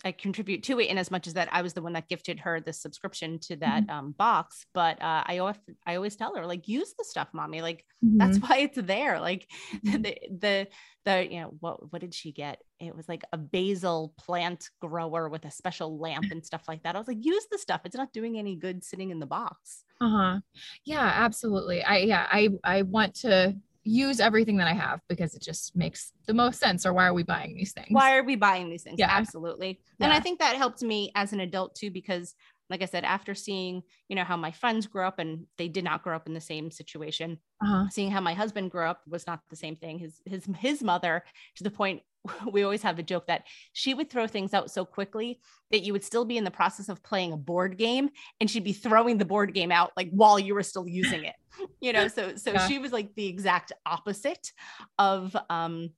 I 0.05 0.13
contribute 0.13 0.63
to 0.65 0.81
it 0.81 0.89
in 0.89 0.99
as 0.99 1.11
much 1.11 1.27
as 1.27 1.35
that 1.35 1.49
I 1.53 1.63
was 1.63 1.75
the 1.75 1.83
one 1.83 1.93
that 1.93 2.09
gifted 2.09 2.41
her 2.41 2.61
the 2.61 2.73
subscription 2.73 3.39
to 3.41 3.57
that 3.57 3.87
mm-hmm. 3.87 3.99
um, 3.99 4.13
box. 4.13 4.67
But 4.75 5.01
uh, 5.01 5.23
I 5.27 5.39
always 5.39 5.57
I 5.87 5.97
always 5.97 6.17
tell 6.17 6.35
her 6.35 6.47
like 6.47 6.67
use 6.67 6.95
the 6.99 7.05
stuff, 7.05 7.29
mommy. 7.33 7.63
Like 7.63 7.85
mm-hmm. 8.05 8.19
that's 8.19 8.39
why 8.39 8.59
it's 8.59 8.79
there. 8.81 9.21
Like 9.21 9.49
mm-hmm. 9.75 10.03
the 10.03 10.19
the 10.41 10.69
the 11.05 11.29
you 11.31 11.41
know 11.41 11.55
what 11.61 11.93
what 11.93 12.01
did 12.01 12.15
she 12.15 12.33
get? 12.33 12.61
It 12.81 12.97
was 12.97 13.09
like 13.09 13.23
a 13.33 13.39
basil 13.39 14.13
plant 14.19 14.69
grower 14.81 15.29
with 15.29 15.45
a 15.45 15.51
special 15.51 15.99
lamp 15.99 16.27
and 16.31 16.45
stuff 16.45 16.65
like 16.67 16.83
that. 16.83 16.97
I 16.97 16.99
was 16.99 17.09
like, 17.09 17.25
use 17.25 17.47
the 17.51 17.59
stuff. 17.59 17.83
It's 17.85 17.97
not 17.97 18.13
doing 18.13 18.39
any 18.39 18.57
good 18.57 18.83
sitting 18.83 19.11
in 19.11 19.21
the 19.21 19.27
box. 19.27 19.85
Uh 20.01 20.11
huh. 20.11 20.41
Yeah, 20.85 21.13
absolutely. 21.15 21.83
I 21.83 21.99
yeah 21.99 22.27
I 22.31 22.49
I 22.65 22.83
want 22.83 23.15
to 23.17 23.57
use 23.85 24.21
everything 24.21 24.57
that 24.59 24.69
I 24.69 24.73
have 24.73 25.01
because 25.09 25.35
it 25.35 25.43
just 25.43 25.75
makes 25.75 26.13
the 26.27 26.35
most 26.35 26.61
sense. 26.61 26.87
Or 26.87 26.93
why 26.93 27.07
are 27.07 27.15
we 27.15 27.23
buying 27.23 27.57
these 27.57 27.73
things? 27.73 27.89
Why 27.91 28.17
are 28.17 28.23
we 28.23 28.37
buying 28.37 28.71
these 28.71 28.83
things? 28.83 28.97
Yeah, 28.99 29.09
absolutely. 29.11 29.81
Yeah. 29.99 30.07
And 30.07 30.15
I 30.15 30.21
think 30.21 30.39
that 30.39 30.57
helped 30.57 30.83
me 30.83 31.11
as 31.15 31.33
an 31.33 31.41
adult 31.41 31.75
too, 31.75 31.91
because 31.91 32.35
like 32.71 32.83
I 32.83 32.87
said, 32.87 33.05
after 33.05 33.35
seeing, 33.35 33.83
you 34.09 34.17
know, 34.17 34.25
how 34.25 34.37
my 34.37 34.51
friends 34.51 34.87
grew 34.87 35.05
up 35.05 35.19
and 35.19 35.47
they 35.59 35.69
did 35.69 35.85
not 35.85 36.03
grow 36.03 36.17
up 36.17 36.27
in 36.27 36.33
the 36.33 36.41
same 36.41 36.71
situation, 36.71 37.39
uh-huh. 37.63 37.89
seeing 37.91 38.11
how 38.11 38.21
my 38.21 38.33
husband 38.33 38.71
grew 38.71 38.87
up 38.87 39.03
was 39.07 39.27
not 39.27 39.41
the 39.51 39.57
same 39.57 39.77
thing. 39.77 39.99
His 39.99 40.21
his 40.25 40.47
his 40.59 40.83
mother, 40.83 41.23
to 41.57 41.65
the 41.65 41.71
point 41.71 42.03
we 42.53 42.63
always 42.63 42.83
have 42.83 42.99
a 42.99 43.03
joke 43.03 43.27
that 43.27 43.45
she 43.73 43.95
would 43.95 44.11
throw 44.11 44.27
things 44.27 44.55
out 44.55 44.71
so 44.71 44.85
quickly 44.85 45.41
that 45.71 45.81
you 45.81 45.93
would 45.93 46.05
still 46.05 46.25
be 46.25 46.37
in 46.37 46.45
the 46.45 46.51
process 46.51 46.89
of 46.89 47.03
playing 47.03 47.33
a 47.33 47.37
board 47.37 47.77
game 47.77 48.09
and 48.41 48.51
she'd 48.51 48.65
be 48.65 48.73
throwing 48.73 49.19
the 49.19 49.25
board 49.25 49.55
game 49.55 49.73
out 49.73 49.93
like 49.97 50.11
while 50.11 50.39
you 50.39 50.55
were 50.55 50.63
still 50.63 50.87
using 50.87 51.25
it 51.25 51.35
you 51.81 51.93
know 51.93 52.09
so 52.09 52.37
so 52.37 52.53
yeah. 52.53 52.67
she 52.67 52.79
was 52.79 52.93
like 52.93 53.15
the 53.15 53.27
exact 53.27 53.73
opposite 53.87 54.53
of 54.99 55.37
um 55.51 55.91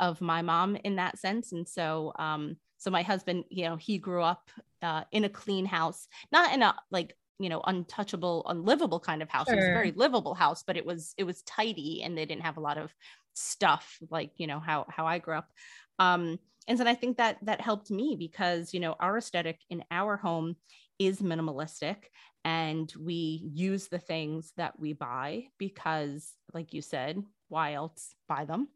of 0.00 0.20
my 0.20 0.42
mom 0.42 0.76
in 0.76 0.96
that 0.96 1.18
sense 1.18 1.52
and 1.52 1.68
so 1.68 2.12
um 2.18 2.56
so 2.78 2.90
my 2.90 3.02
husband 3.02 3.44
you 3.48 3.64
know 3.64 3.76
he 3.76 3.98
grew 3.98 4.22
up 4.22 4.50
uh, 4.82 5.04
in 5.12 5.24
a 5.24 5.28
clean 5.28 5.64
house 5.64 6.08
not 6.30 6.52
in 6.52 6.62
a 6.62 6.74
like 6.90 7.16
you 7.38 7.48
know 7.48 7.62
untouchable 7.66 8.44
unlivable 8.46 9.00
kind 9.00 9.22
of 9.22 9.28
house 9.28 9.46
sure. 9.46 9.54
it 9.54 9.60
was 9.60 9.68
a 9.68 9.72
very 9.72 9.92
livable 9.92 10.34
house 10.34 10.62
but 10.66 10.76
it 10.76 10.84
was 10.84 11.14
it 11.16 11.24
was 11.24 11.42
tidy 11.42 12.02
and 12.02 12.16
they 12.16 12.26
didn't 12.26 12.42
have 12.42 12.56
a 12.56 12.60
lot 12.60 12.78
of 12.78 12.94
stuff 13.34 13.98
like 14.10 14.32
you 14.36 14.46
know 14.46 14.60
how 14.60 14.86
how 14.88 15.06
i 15.06 15.18
grew 15.18 15.34
up. 15.36 15.50
Um 15.98 16.38
and 16.66 16.78
so 16.78 16.84
i 16.86 16.94
think 16.94 17.18
that 17.18 17.38
that 17.42 17.60
helped 17.60 17.90
me 17.90 18.16
because 18.18 18.72
you 18.74 18.80
know 18.80 18.94
our 19.00 19.18
aesthetic 19.18 19.60
in 19.70 19.84
our 19.90 20.16
home 20.16 20.56
is 20.98 21.20
minimalistic 21.20 21.96
and 22.44 22.92
we 22.98 23.42
use 23.52 23.88
the 23.88 23.98
things 23.98 24.52
that 24.56 24.78
we 24.78 24.92
buy 24.92 25.44
because 25.58 26.34
like 26.52 26.72
you 26.72 26.82
said 26.82 27.22
why 27.48 27.74
else 27.74 28.14
buy 28.28 28.44
them? 28.44 28.68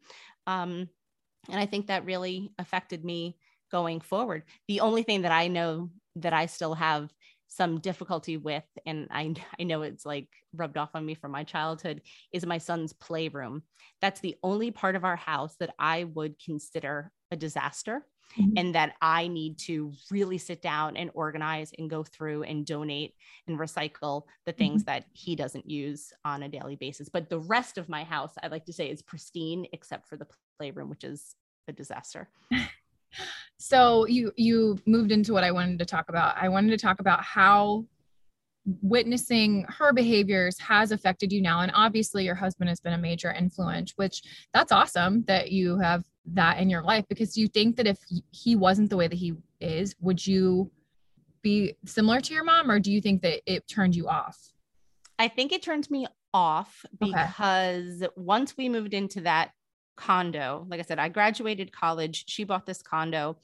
Um 0.47 0.89
and 1.49 1.59
i 1.59 1.65
think 1.65 1.87
that 1.87 2.05
really 2.05 2.51
affected 2.59 3.03
me 3.03 3.37
going 3.71 4.01
forward. 4.01 4.43
The 4.67 4.81
only 4.81 5.03
thing 5.03 5.21
that 5.23 5.31
i 5.31 5.47
know 5.47 5.89
that 6.15 6.33
i 6.33 6.45
still 6.47 6.73
have 6.73 7.11
some 7.49 7.79
difficulty 7.79 8.37
with, 8.37 8.63
and 8.85 9.07
I, 9.11 9.33
I 9.59 9.63
know 9.63 9.81
it's 9.81 10.05
like 10.05 10.29
rubbed 10.55 10.77
off 10.77 10.91
on 10.93 11.05
me 11.05 11.15
from 11.15 11.31
my 11.31 11.43
childhood, 11.43 12.01
is 12.31 12.45
my 12.45 12.57
son's 12.57 12.93
playroom. 12.93 13.63
That's 14.01 14.21
the 14.21 14.35
only 14.41 14.71
part 14.71 14.95
of 14.95 15.03
our 15.03 15.17
house 15.17 15.55
that 15.59 15.73
I 15.77 16.05
would 16.05 16.35
consider 16.43 17.11
a 17.31 17.35
disaster. 17.35 18.05
mm-hmm. 18.37 18.53
and 18.57 18.75
that 18.75 18.93
I 19.01 19.27
need 19.27 19.57
to 19.59 19.91
really 20.11 20.37
sit 20.37 20.61
down 20.61 20.97
and 20.97 21.09
organize 21.13 21.71
and 21.77 21.89
go 21.89 22.03
through 22.03 22.43
and 22.43 22.65
donate 22.65 23.15
and 23.47 23.59
recycle 23.59 24.23
the 24.45 24.51
things 24.51 24.83
mm-hmm. 24.83 24.91
that 24.91 25.05
he 25.13 25.35
doesn't 25.35 25.69
use 25.69 26.11
on 26.25 26.43
a 26.43 26.49
daily 26.49 26.75
basis. 26.75 27.09
But 27.09 27.29
the 27.29 27.39
rest 27.39 27.77
of 27.77 27.89
my 27.89 28.03
house, 28.03 28.33
I 28.41 28.47
like 28.47 28.65
to 28.65 28.73
say, 28.73 28.89
is 28.89 29.01
pristine 29.01 29.65
except 29.73 30.07
for 30.07 30.17
the 30.17 30.27
playroom, 30.57 30.89
which 30.89 31.03
is 31.03 31.35
a 31.67 31.71
disaster. 31.71 32.29
so 33.57 34.05
you 34.07 34.31
you 34.35 34.77
moved 34.85 35.11
into 35.11 35.33
what 35.33 35.43
I 35.43 35.51
wanted 35.51 35.79
to 35.79 35.85
talk 35.85 36.09
about. 36.09 36.35
I 36.37 36.49
wanted 36.49 36.71
to 36.71 36.77
talk 36.77 36.99
about 36.99 37.23
how 37.23 37.85
witnessing 38.81 39.65
her 39.67 39.93
behaviors 39.93 40.59
has 40.59 40.91
affected 40.91 41.31
you 41.31 41.41
now 41.41 41.61
and 41.61 41.71
obviously 41.73 42.25
your 42.25 42.35
husband 42.35 42.69
has 42.69 42.79
been 42.79 42.93
a 42.93 42.97
major 42.97 43.31
influence 43.31 43.93
which 43.95 44.21
that's 44.53 44.71
awesome 44.71 45.23
that 45.23 45.51
you 45.51 45.79
have 45.79 46.03
that 46.25 46.59
in 46.59 46.69
your 46.69 46.83
life 46.83 47.05
because 47.09 47.33
do 47.33 47.41
you 47.41 47.47
think 47.47 47.75
that 47.75 47.87
if 47.87 47.97
he 48.31 48.55
wasn't 48.55 48.89
the 48.89 48.97
way 48.97 49.07
that 49.07 49.17
he 49.17 49.33
is 49.59 49.95
would 49.99 50.25
you 50.25 50.69
be 51.41 51.73
similar 51.85 52.19
to 52.19 52.33
your 52.33 52.43
mom 52.43 52.69
or 52.69 52.79
do 52.79 52.91
you 52.91 53.01
think 53.01 53.21
that 53.21 53.41
it 53.51 53.67
turned 53.67 53.95
you 53.95 54.07
off 54.07 54.37
i 55.17 55.27
think 55.27 55.51
it 55.51 55.63
turned 55.63 55.89
me 55.89 56.05
off 56.33 56.85
because 56.99 58.03
okay. 58.03 58.13
once 58.15 58.55
we 58.55 58.69
moved 58.69 58.93
into 58.93 59.21
that 59.21 59.51
condo 59.99 60.65
like 60.69 60.79
i 60.79 60.83
said 60.83 60.99
i 60.99 61.09
graduated 61.09 61.71
college 61.71 62.23
she 62.27 62.43
bought 62.43 62.65
this 62.65 62.81
condo 62.81 63.37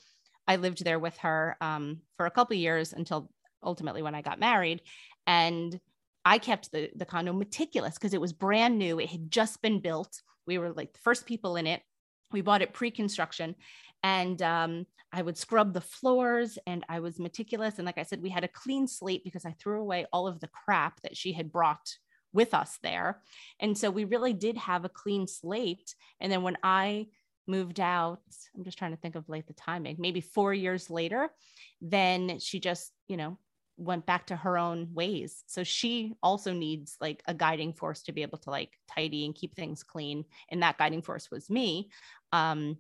i 0.48 0.56
lived 0.56 0.84
there 0.84 1.00
with 1.00 1.18
her 1.18 1.58
um, 1.62 2.00
for 2.18 2.26
a 2.26 2.32
couple 2.32 2.56
years 2.56 2.94
until 2.94 3.30
ultimately 3.62 4.02
when 4.02 4.16
i 4.16 4.22
got 4.22 4.40
married 4.40 4.82
and 5.28 5.80
I 6.26 6.40
kept 6.40 6.72
the, 6.72 6.90
the 6.96 7.06
condo 7.06 7.32
meticulous 7.34 7.94
because 7.94 8.16
it 8.16 8.22
was 8.22 8.34
brand 8.34 8.80
new. 8.80 9.00
It 9.00 9.10
had 9.10 9.30
just 9.30 9.62
been 9.62 9.80
built. 9.80 10.22
We 10.48 10.58
were 10.58 10.74
like 10.74 10.92
the 10.94 11.00
first 11.00 11.28
people 11.28 11.56
in 11.56 11.68
it. 11.68 11.84
We 12.32 12.42
bought 12.42 12.64
it 12.64 12.74
pre 12.74 12.90
construction. 12.90 13.56
And 14.04 14.42
um, 14.42 14.88
I 15.14 15.22
would 15.22 15.38
scrub 15.38 15.74
the 15.74 15.82
floors 15.82 16.58
and 16.66 16.84
I 16.90 17.00
was 17.00 17.20
meticulous. 17.20 17.78
And 17.78 17.86
like 17.86 18.00
I 18.00 18.04
said, 18.04 18.22
we 18.22 18.30
had 18.30 18.44
a 18.44 18.50
clean 18.50 18.88
slate 18.88 19.24
because 19.24 19.46
I 19.46 19.56
threw 19.60 19.80
away 19.80 20.06
all 20.12 20.28
of 20.28 20.40
the 20.40 20.48
crap 20.48 21.00
that 21.02 21.16
she 21.16 21.32
had 21.32 21.52
brought 21.52 21.96
with 22.36 22.54
us 22.54 22.78
there. 22.84 23.22
And 23.60 23.76
so 23.76 23.90
we 23.90 24.04
really 24.04 24.34
did 24.34 24.58
have 24.58 24.86
a 24.86 24.90
clean 24.90 25.26
slate. 25.26 25.96
And 26.20 26.32
then 26.32 26.44
when 26.44 26.58
I 26.62 27.08
moved 27.48 27.80
out, 27.80 28.22
I'm 28.56 28.64
just 28.64 28.78
trying 28.78 28.92
to 28.92 28.98
think 28.98 29.16
of 29.16 29.28
like 29.28 29.48
the 29.48 29.54
timing, 29.54 29.96
maybe 29.98 30.22
four 30.22 30.54
years 30.54 30.90
later, 30.90 31.30
then 31.82 32.40
she 32.40 32.60
just, 32.60 32.92
you 33.08 33.18
know, 33.18 33.38
went 33.78 34.06
back 34.06 34.28
to 34.28 34.36
her 34.36 34.58
own 34.58 34.90
ways. 34.94 35.44
So 35.48 35.64
she 35.64 36.16
also 36.24 36.54
needs 36.54 36.96
like 37.02 37.22
a 37.28 37.34
guiding 37.34 37.74
force 37.74 38.04
to 38.04 38.14
be 38.14 38.22
able 38.22 38.38
to 38.40 38.50
like 38.50 38.72
tidy 38.94 39.26
and 39.26 39.36
keep 39.36 39.56
things 39.56 39.84
clean. 39.84 40.26
And 40.50 40.64
that 40.64 40.78
guiding 40.78 41.02
force 41.02 41.30
was 41.30 41.50
me. 41.50 41.90
Um, 42.32 42.78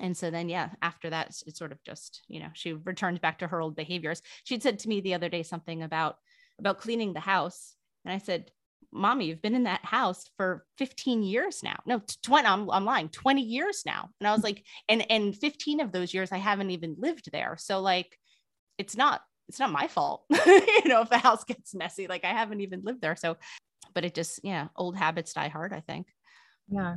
and 0.00 0.16
so 0.16 0.30
then, 0.30 0.48
yeah, 0.48 0.70
after 0.80 1.10
that, 1.10 1.34
it 1.46 1.56
sort 1.56 1.72
of 1.72 1.82
just, 1.82 2.22
you 2.28 2.40
know, 2.40 2.50
she 2.52 2.72
returned 2.72 3.20
back 3.20 3.40
to 3.40 3.48
her 3.48 3.60
old 3.60 3.74
behaviors. 3.74 4.22
She'd 4.44 4.62
said 4.62 4.78
to 4.80 4.88
me 4.88 5.00
the 5.00 5.14
other 5.14 5.28
day 5.28 5.42
something 5.42 5.82
about 5.82 6.16
about 6.58 6.78
cleaning 6.78 7.12
the 7.12 7.20
house. 7.20 7.74
And 8.04 8.12
I 8.12 8.18
said, 8.18 8.50
Mommy, 8.92 9.26
you've 9.26 9.42
been 9.42 9.54
in 9.54 9.64
that 9.64 9.84
house 9.84 10.30
for 10.36 10.64
15 10.78 11.22
years 11.22 11.62
now. 11.62 11.78
No, 11.84 12.02
20, 12.22 12.46
I'm, 12.46 12.70
I'm 12.70 12.84
lying, 12.84 13.08
20 13.10 13.42
years 13.42 13.82
now. 13.84 14.08
And 14.20 14.26
I 14.26 14.32
was 14.32 14.42
like, 14.42 14.64
and 14.88 15.08
and 15.10 15.36
15 15.36 15.80
of 15.80 15.92
those 15.92 16.14
years 16.14 16.32
I 16.32 16.38
haven't 16.38 16.70
even 16.70 16.96
lived 16.98 17.30
there. 17.30 17.56
So 17.58 17.80
like 17.80 18.18
it's 18.78 18.96
not 18.96 19.20
it's 19.48 19.58
not 19.58 19.72
my 19.72 19.88
fault, 19.88 20.24
you 20.30 20.88
know, 20.88 21.00
if 21.02 21.08
the 21.08 21.18
house 21.18 21.44
gets 21.44 21.74
messy. 21.74 22.06
Like 22.06 22.24
I 22.24 22.32
haven't 22.32 22.60
even 22.60 22.82
lived 22.84 23.00
there. 23.00 23.16
So, 23.16 23.36
but 23.94 24.04
it 24.04 24.14
just, 24.14 24.40
yeah, 24.44 24.68
old 24.76 24.96
habits 24.96 25.32
die 25.32 25.48
hard, 25.48 25.72
I 25.72 25.80
think. 25.80 26.06
Yeah. 26.68 26.96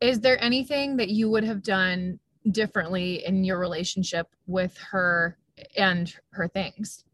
Is 0.00 0.20
there 0.20 0.42
anything 0.42 0.96
that 0.96 1.10
you 1.10 1.30
would 1.30 1.44
have 1.44 1.62
done 1.62 2.18
differently 2.50 3.24
in 3.24 3.44
your 3.44 3.58
relationship 3.58 4.28
with 4.46 4.76
her 4.90 5.36
and 5.76 6.12
her 6.30 6.48
things? 6.48 7.04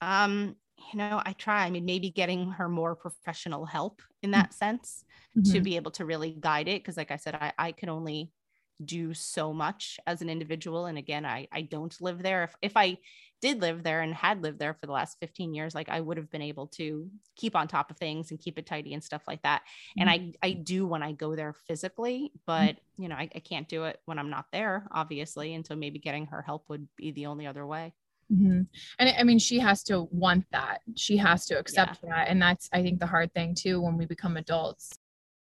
Um, 0.00 0.56
you 0.92 0.98
know, 0.98 1.22
I 1.24 1.32
try. 1.32 1.64
I 1.64 1.70
mean, 1.70 1.84
maybe 1.84 2.10
getting 2.10 2.50
her 2.52 2.68
more 2.68 2.94
professional 2.94 3.64
help 3.64 4.02
in 4.22 4.32
that 4.32 4.50
mm-hmm. 4.50 4.54
sense 4.54 5.04
mm-hmm. 5.36 5.52
to 5.52 5.60
be 5.60 5.76
able 5.76 5.90
to 5.92 6.04
really 6.04 6.36
guide 6.38 6.68
it. 6.68 6.84
Cause 6.84 6.96
like 6.96 7.10
I 7.10 7.16
said, 7.16 7.34
I, 7.34 7.52
I 7.58 7.72
can 7.72 7.88
only 7.88 8.30
do 8.84 9.14
so 9.14 9.52
much 9.52 9.98
as 10.06 10.20
an 10.20 10.28
individual 10.28 10.86
and 10.86 10.98
again 10.98 11.24
i 11.24 11.46
i 11.52 11.62
don't 11.62 12.00
live 12.00 12.22
there 12.22 12.42
if, 12.44 12.54
if 12.60 12.76
i 12.76 12.96
did 13.40 13.60
live 13.60 13.82
there 13.82 14.00
and 14.00 14.14
had 14.14 14.42
lived 14.42 14.58
there 14.58 14.74
for 14.74 14.86
the 14.86 14.92
last 14.92 15.16
15 15.20 15.54
years 15.54 15.74
like 15.74 15.88
i 15.88 16.00
would 16.00 16.16
have 16.16 16.30
been 16.30 16.42
able 16.42 16.66
to 16.66 17.08
keep 17.36 17.54
on 17.54 17.68
top 17.68 17.90
of 17.90 17.96
things 17.98 18.30
and 18.30 18.40
keep 18.40 18.58
it 18.58 18.66
tidy 18.66 18.92
and 18.92 19.04
stuff 19.04 19.22
like 19.28 19.42
that 19.42 19.62
mm-hmm. 19.62 20.08
and 20.08 20.10
i 20.10 20.32
i 20.48 20.52
do 20.52 20.86
when 20.86 21.02
i 21.02 21.12
go 21.12 21.36
there 21.36 21.54
physically 21.68 22.30
mm-hmm. 22.30 22.38
but 22.46 22.76
you 22.96 23.08
know 23.08 23.16
I, 23.16 23.28
I 23.34 23.38
can't 23.38 23.68
do 23.68 23.84
it 23.84 24.00
when 24.06 24.18
i'm 24.18 24.30
not 24.30 24.46
there 24.52 24.88
obviously 24.90 25.54
and 25.54 25.64
so 25.64 25.76
maybe 25.76 26.00
getting 26.00 26.26
her 26.26 26.42
help 26.42 26.68
would 26.68 26.88
be 26.96 27.12
the 27.12 27.26
only 27.26 27.46
other 27.46 27.66
way 27.66 27.92
Mm-hmm. 28.32 28.62
And 28.98 29.14
I 29.18 29.22
mean, 29.22 29.38
she 29.38 29.58
has 29.58 29.82
to 29.84 30.08
want 30.10 30.46
that. 30.52 30.80
She 30.96 31.16
has 31.18 31.46
to 31.46 31.58
accept 31.58 32.00
yeah. 32.02 32.10
that. 32.10 32.28
And 32.28 32.40
that's, 32.40 32.68
I 32.72 32.82
think, 32.82 33.00
the 33.00 33.06
hard 33.06 33.32
thing 33.32 33.54
too 33.54 33.80
when 33.80 33.96
we 33.96 34.06
become 34.06 34.36
adults 34.36 34.98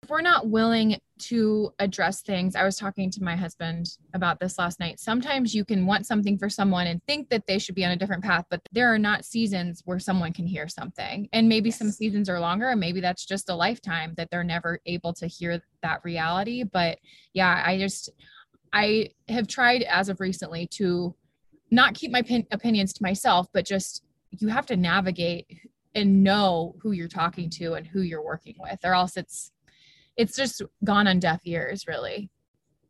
if 0.04 0.10
we're 0.10 0.20
not 0.20 0.48
willing 0.48 1.00
to 1.18 1.72
address 1.78 2.20
things, 2.20 2.54
I 2.54 2.62
was 2.62 2.76
talking 2.76 3.10
to 3.12 3.22
my 3.22 3.36
husband 3.36 3.86
about 4.12 4.38
this 4.38 4.58
last 4.58 4.78
night. 4.78 5.00
Sometimes 5.00 5.54
you 5.54 5.64
can 5.64 5.86
want 5.86 6.04
something 6.04 6.36
for 6.36 6.50
someone 6.50 6.86
and 6.86 7.02
think 7.06 7.30
that 7.30 7.46
they 7.46 7.58
should 7.58 7.74
be 7.74 7.86
on 7.86 7.92
a 7.92 7.96
different 7.96 8.22
path, 8.22 8.44
but 8.50 8.60
there 8.70 8.92
are 8.92 8.98
not 8.98 9.24
seasons 9.24 9.80
where 9.86 9.98
someone 9.98 10.34
can 10.34 10.46
hear 10.46 10.68
something. 10.68 11.26
And 11.32 11.48
maybe 11.48 11.70
some 11.70 11.90
seasons 11.90 12.28
are 12.28 12.38
longer, 12.38 12.68
and 12.68 12.80
maybe 12.80 13.00
that's 13.00 13.24
just 13.24 13.48
a 13.48 13.54
lifetime 13.54 14.12
that 14.18 14.30
they're 14.30 14.44
never 14.44 14.78
able 14.84 15.14
to 15.14 15.26
hear 15.26 15.62
that 15.82 16.04
reality. 16.04 16.64
But 16.64 16.98
yeah, 17.32 17.62
I 17.64 17.78
just, 17.78 18.10
I 18.74 19.08
have 19.30 19.48
tried 19.48 19.84
as 19.84 20.10
of 20.10 20.20
recently 20.20 20.66
to 20.72 21.14
not 21.74 21.94
keep 21.94 22.10
my 22.10 22.22
pin- 22.22 22.46
opinions 22.50 22.92
to 22.94 23.02
myself, 23.02 23.48
but 23.52 23.66
just 23.66 24.04
you 24.30 24.48
have 24.48 24.66
to 24.66 24.76
navigate 24.76 25.46
and 25.94 26.22
know 26.22 26.74
who 26.80 26.92
you're 26.92 27.08
talking 27.08 27.48
to 27.48 27.74
and 27.74 27.86
who 27.86 28.00
you're 28.00 28.24
working 28.24 28.56
with, 28.58 28.78
or 28.84 28.94
else 28.94 29.16
it's 29.16 29.52
it's 30.16 30.36
just 30.36 30.62
gone 30.84 31.08
on 31.08 31.18
deaf 31.18 31.40
ears, 31.44 31.86
really. 31.88 32.30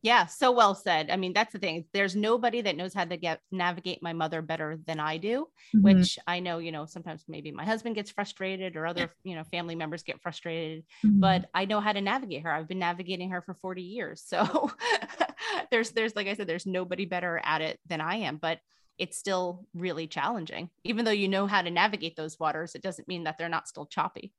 Yeah, 0.04 0.26
so 0.26 0.52
well 0.52 0.74
said. 0.74 1.10
I 1.10 1.16
mean, 1.16 1.32
that's 1.32 1.54
the 1.54 1.58
thing. 1.58 1.86
There's 1.94 2.14
nobody 2.14 2.60
that 2.60 2.76
knows 2.76 2.92
how 2.92 3.06
to 3.06 3.16
get 3.16 3.40
navigate 3.50 4.02
my 4.02 4.12
mother 4.12 4.42
better 4.42 4.78
than 4.86 5.00
I 5.00 5.16
do, 5.16 5.46
mm-hmm. 5.74 5.82
which 5.82 6.18
I 6.26 6.40
know, 6.40 6.58
you 6.58 6.72
know, 6.72 6.84
sometimes 6.84 7.24
maybe 7.26 7.50
my 7.50 7.64
husband 7.64 7.94
gets 7.94 8.10
frustrated 8.10 8.76
or 8.76 8.86
other, 8.86 9.10
you 9.22 9.34
know, 9.34 9.44
family 9.44 9.74
members 9.74 10.02
get 10.02 10.20
frustrated, 10.20 10.84
mm-hmm. 11.02 11.20
but 11.20 11.46
I 11.54 11.64
know 11.64 11.80
how 11.80 11.92
to 11.92 12.02
navigate 12.02 12.42
her. 12.42 12.52
I've 12.52 12.68
been 12.68 12.78
navigating 12.78 13.30
her 13.30 13.40
for 13.40 13.54
40 13.54 13.80
years. 13.80 14.22
So 14.26 14.70
there's 15.70 15.90
there's 15.90 16.16
like 16.16 16.26
I 16.26 16.34
said 16.34 16.46
there's 16.46 16.66
nobody 16.66 17.04
better 17.04 17.40
at 17.44 17.60
it 17.60 17.80
than 17.86 18.00
I 18.00 18.16
am, 18.16 18.36
but 18.36 18.60
it's 18.98 19.18
still 19.18 19.66
really 19.74 20.06
challenging. 20.06 20.70
Even 20.84 21.04
though 21.04 21.10
you 21.10 21.28
know 21.28 21.46
how 21.46 21.62
to 21.62 21.70
navigate 21.70 22.16
those 22.16 22.38
waters, 22.38 22.74
it 22.74 22.82
doesn't 22.82 23.08
mean 23.08 23.24
that 23.24 23.38
they're 23.38 23.48
not 23.48 23.68
still 23.68 23.86
choppy. 23.86 24.32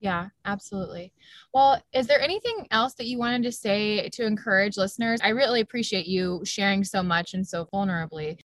Yeah, 0.00 0.28
absolutely. 0.46 1.12
Well, 1.52 1.82
is 1.92 2.06
there 2.06 2.20
anything 2.20 2.66
else 2.70 2.94
that 2.94 3.06
you 3.06 3.18
wanted 3.18 3.42
to 3.42 3.52
say 3.52 4.08
to 4.10 4.24
encourage 4.24 4.78
listeners? 4.78 5.20
I 5.22 5.28
really 5.28 5.60
appreciate 5.60 6.06
you 6.06 6.40
sharing 6.44 6.84
so 6.84 7.02
much 7.02 7.34
and 7.34 7.46
so 7.46 7.66
vulnerably. 7.66 8.38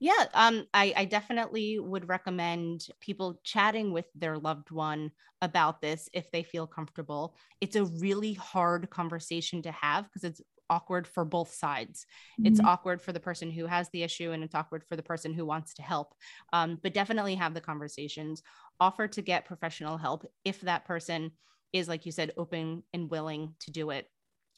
Yeah, 0.00 0.24
um, 0.34 0.66
I, 0.74 0.92
I 0.96 1.04
definitely 1.04 1.78
would 1.78 2.08
recommend 2.08 2.88
people 2.98 3.38
chatting 3.44 3.92
with 3.92 4.06
their 4.16 4.36
loved 4.36 4.72
one 4.72 5.12
about 5.42 5.80
this 5.80 6.08
if 6.12 6.28
they 6.32 6.42
feel 6.42 6.66
comfortable. 6.66 7.36
It's 7.60 7.76
a 7.76 7.84
really 7.84 8.32
hard 8.32 8.90
conversation 8.90 9.62
to 9.62 9.70
have 9.70 10.06
because 10.06 10.24
it's 10.24 10.40
awkward 10.70 11.06
for 11.06 11.24
both 11.24 11.52
sides. 11.52 12.06
Mm-hmm. 12.38 12.46
It's 12.46 12.60
awkward 12.60 13.02
for 13.02 13.12
the 13.12 13.20
person 13.20 13.50
who 13.50 13.66
has 13.66 13.88
the 13.90 14.02
issue 14.02 14.32
and 14.32 14.42
it's 14.42 14.54
awkward 14.54 14.84
for 14.84 14.96
the 14.96 15.02
person 15.02 15.32
who 15.32 15.46
wants 15.46 15.74
to 15.74 15.82
help. 15.82 16.14
Um, 16.52 16.78
but 16.82 16.94
definitely 16.94 17.34
have 17.36 17.54
the 17.54 17.60
conversations. 17.60 18.42
Offer 18.80 19.08
to 19.08 19.22
get 19.22 19.44
professional 19.44 19.96
help 19.96 20.26
if 20.44 20.60
that 20.62 20.84
person 20.84 21.32
is, 21.72 21.88
like 21.88 22.06
you 22.06 22.12
said, 22.12 22.32
open 22.36 22.82
and 22.92 23.10
willing 23.10 23.54
to 23.60 23.70
do 23.70 23.90
it. 23.90 24.08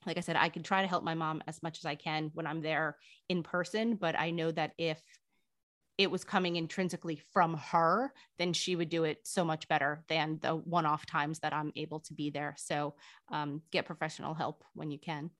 Like 0.06 0.18
I 0.18 0.20
said, 0.20 0.36
I 0.36 0.48
can 0.48 0.62
try 0.62 0.82
to 0.82 0.88
help 0.88 1.02
my 1.02 1.14
mom 1.14 1.42
as 1.46 1.62
much 1.62 1.78
as 1.78 1.86
I 1.86 1.94
can 1.94 2.30
when 2.34 2.46
I'm 2.46 2.60
there 2.60 2.96
in 3.28 3.42
person, 3.42 3.96
but 3.96 4.18
I 4.18 4.30
know 4.30 4.50
that 4.50 4.72
if 4.76 5.00
it 5.96 6.10
was 6.10 6.24
coming 6.24 6.56
intrinsically 6.56 7.20
from 7.32 7.54
her, 7.54 8.12
then 8.38 8.52
she 8.52 8.74
would 8.74 8.88
do 8.88 9.04
it 9.04 9.20
so 9.22 9.44
much 9.44 9.68
better 9.68 10.04
than 10.08 10.38
the 10.42 10.56
one 10.56 10.86
off 10.86 11.06
times 11.06 11.38
that 11.40 11.52
I'm 11.52 11.72
able 11.76 12.00
to 12.00 12.14
be 12.14 12.30
there. 12.30 12.54
So 12.58 12.94
um, 13.30 13.62
get 13.70 13.86
professional 13.86 14.34
help 14.34 14.64
when 14.74 14.90
you 14.90 14.98
can. 14.98 15.30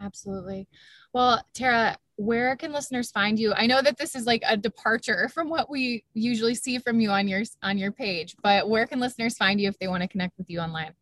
Absolutely. 0.00 0.68
Well, 1.12 1.42
Tara, 1.54 1.96
where 2.16 2.56
can 2.56 2.72
listeners 2.72 3.10
find 3.10 3.38
you? 3.38 3.52
I 3.54 3.66
know 3.66 3.82
that 3.82 3.98
this 3.98 4.14
is 4.14 4.26
like 4.26 4.42
a 4.46 4.56
departure 4.56 5.28
from 5.34 5.48
what 5.48 5.70
we 5.70 6.04
usually 6.14 6.54
see 6.54 6.78
from 6.78 7.00
you 7.00 7.10
on 7.10 7.28
your 7.28 7.42
on 7.62 7.78
your 7.78 7.92
page, 7.92 8.36
but 8.42 8.68
where 8.68 8.86
can 8.86 9.00
listeners 9.00 9.36
find 9.36 9.60
you 9.60 9.68
if 9.68 9.78
they 9.78 9.88
want 9.88 10.02
to 10.02 10.08
connect 10.08 10.36
with 10.38 10.50
you 10.50 10.60
online? 10.60 10.92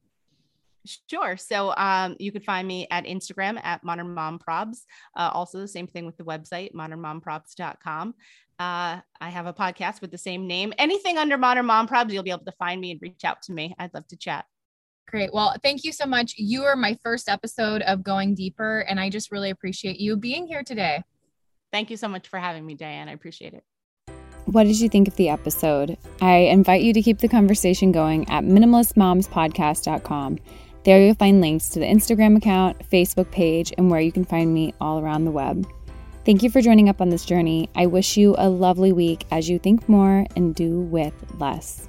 Sure. 1.10 1.36
So 1.36 1.74
um, 1.76 2.14
you 2.18 2.30
could 2.30 2.44
find 2.44 2.68
me 2.68 2.86
at 2.90 3.04
Instagram 3.04 3.58
at 3.64 3.82
Modern 3.82 4.12
Mom 4.12 4.38
Probs. 4.38 4.84
Uh, 5.16 5.30
also, 5.32 5.58
the 5.58 5.68
same 5.68 5.86
thing 5.86 6.04
with 6.04 6.16
the 6.18 6.24
website, 6.24 6.74
modernmomprobs.com. 6.74 8.14
Uh, 8.58 9.00
I 9.20 9.30
have 9.30 9.46
a 9.46 9.52
podcast 9.54 10.00
with 10.00 10.10
the 10.10 10.18
same 10.18 10.46
name. 10.46 10.74
Anything 10.78 11.16
under 11.16 11.38
Modern 11.38 11.66
Mom 11.66 11.88
Probs, 11.88 12.12
you'll 12.12 12.22
be 12.22 12.30
able 12.30 12.44
to 12.44 12.52
find 12.52 12.80
me 12.80 12.90
and 12.90 13.00
reach 13.00 13.24
out 13.24 13.40
to 13.42 13.52
me. 13.52 13.74
I'd 13.78 13.94
love 13.94 14.06
to 14.08 14.16
chat. 14.16 14.44
Great. 15.06 15.32
Well, 15.32 15.54
thank 15.62 15.84
you 15.84 15.92
so 15.92 16.06
much. 16.06 16.34
You 16.36 16.64
are 16.64 16.76
my 16.76 16.98
first 17.02 17.28
episode 17.28 17.82
of 17.82 18.02
Going 18.02 18.34
Deeper, 18.34 18.80
and 18.80 18.98
I 18.98 19.10
just 19.10 19.30
really 19.30 19.50
appreciate 19.50 20.00
you 20.00 20.16
being 20.16 20.46
here 20.46 20.62
today. 20.62 21.02
Thank 21.72 21.90
you 21.90 21.96
so 21.96 22.08
much 22.08 22.28
for 22.28 22.38
having 22.38 22.64
me, 22.64 22.74
Diane. 22.74 23.08
I 23.08 23.12
appreciate 23.12 23.54
it. 23.54 23.64
What 24.46 24.64
did 24.64 24.80
you 24.80 24.88
think 24.88 25.08
of 25.08 25.16
the 25.16 25.28
episode? 25.28 25.96
I 26.20 26.36
invite 26.36 26.82
you 26.82 26.92
to 26.92 27.02
keep 27.02 27.18
the 27.18 27.28
conversation 27.28 27.92
going 27.92 28.28
at 28.28 28.44
minimalistmomspodcast.com. 28.44 30.38
There 30.84 31.00
you'll 31.00 31.14
find 31.14 31.40
links 31.40 31.70
to 31.70 31.78
the 31.78 31.86
Instagram 31.86 32.36
account, 32.36 32.78
Facebook 32.90 33.30
page, 33.30 33.72
and 33.78 33.90
where 33.90 34.00
you 34.00 34.12
can 34.12 34.24
find 34.24 34.52
me 34.52 34.74
all 34.80 35.00
around 35.00 35.24
the 35.24 35.30
web. 35.30 35.66
Thank 36.26 36.42
you 36.42 36.50
for 36.50 36.60
joining 36.60 36.88
up 36.88 37.00
on 37.00 37.08
this 37.08 37.24
journey. 37.24 37.70
I 37.74 37.86
wish 37.86 38.16
you 38.16 38.34
a 38.38 38.48
lovely 38.48 38.92
week 38.92 39.26
as 39.30 39.48
you 39.48 39.58
think 39.58 39.88
more 39.88 40.26
and 40.36 40.54
do 40.54 40.80
with 40.80 41.14
less. 41.38 41.88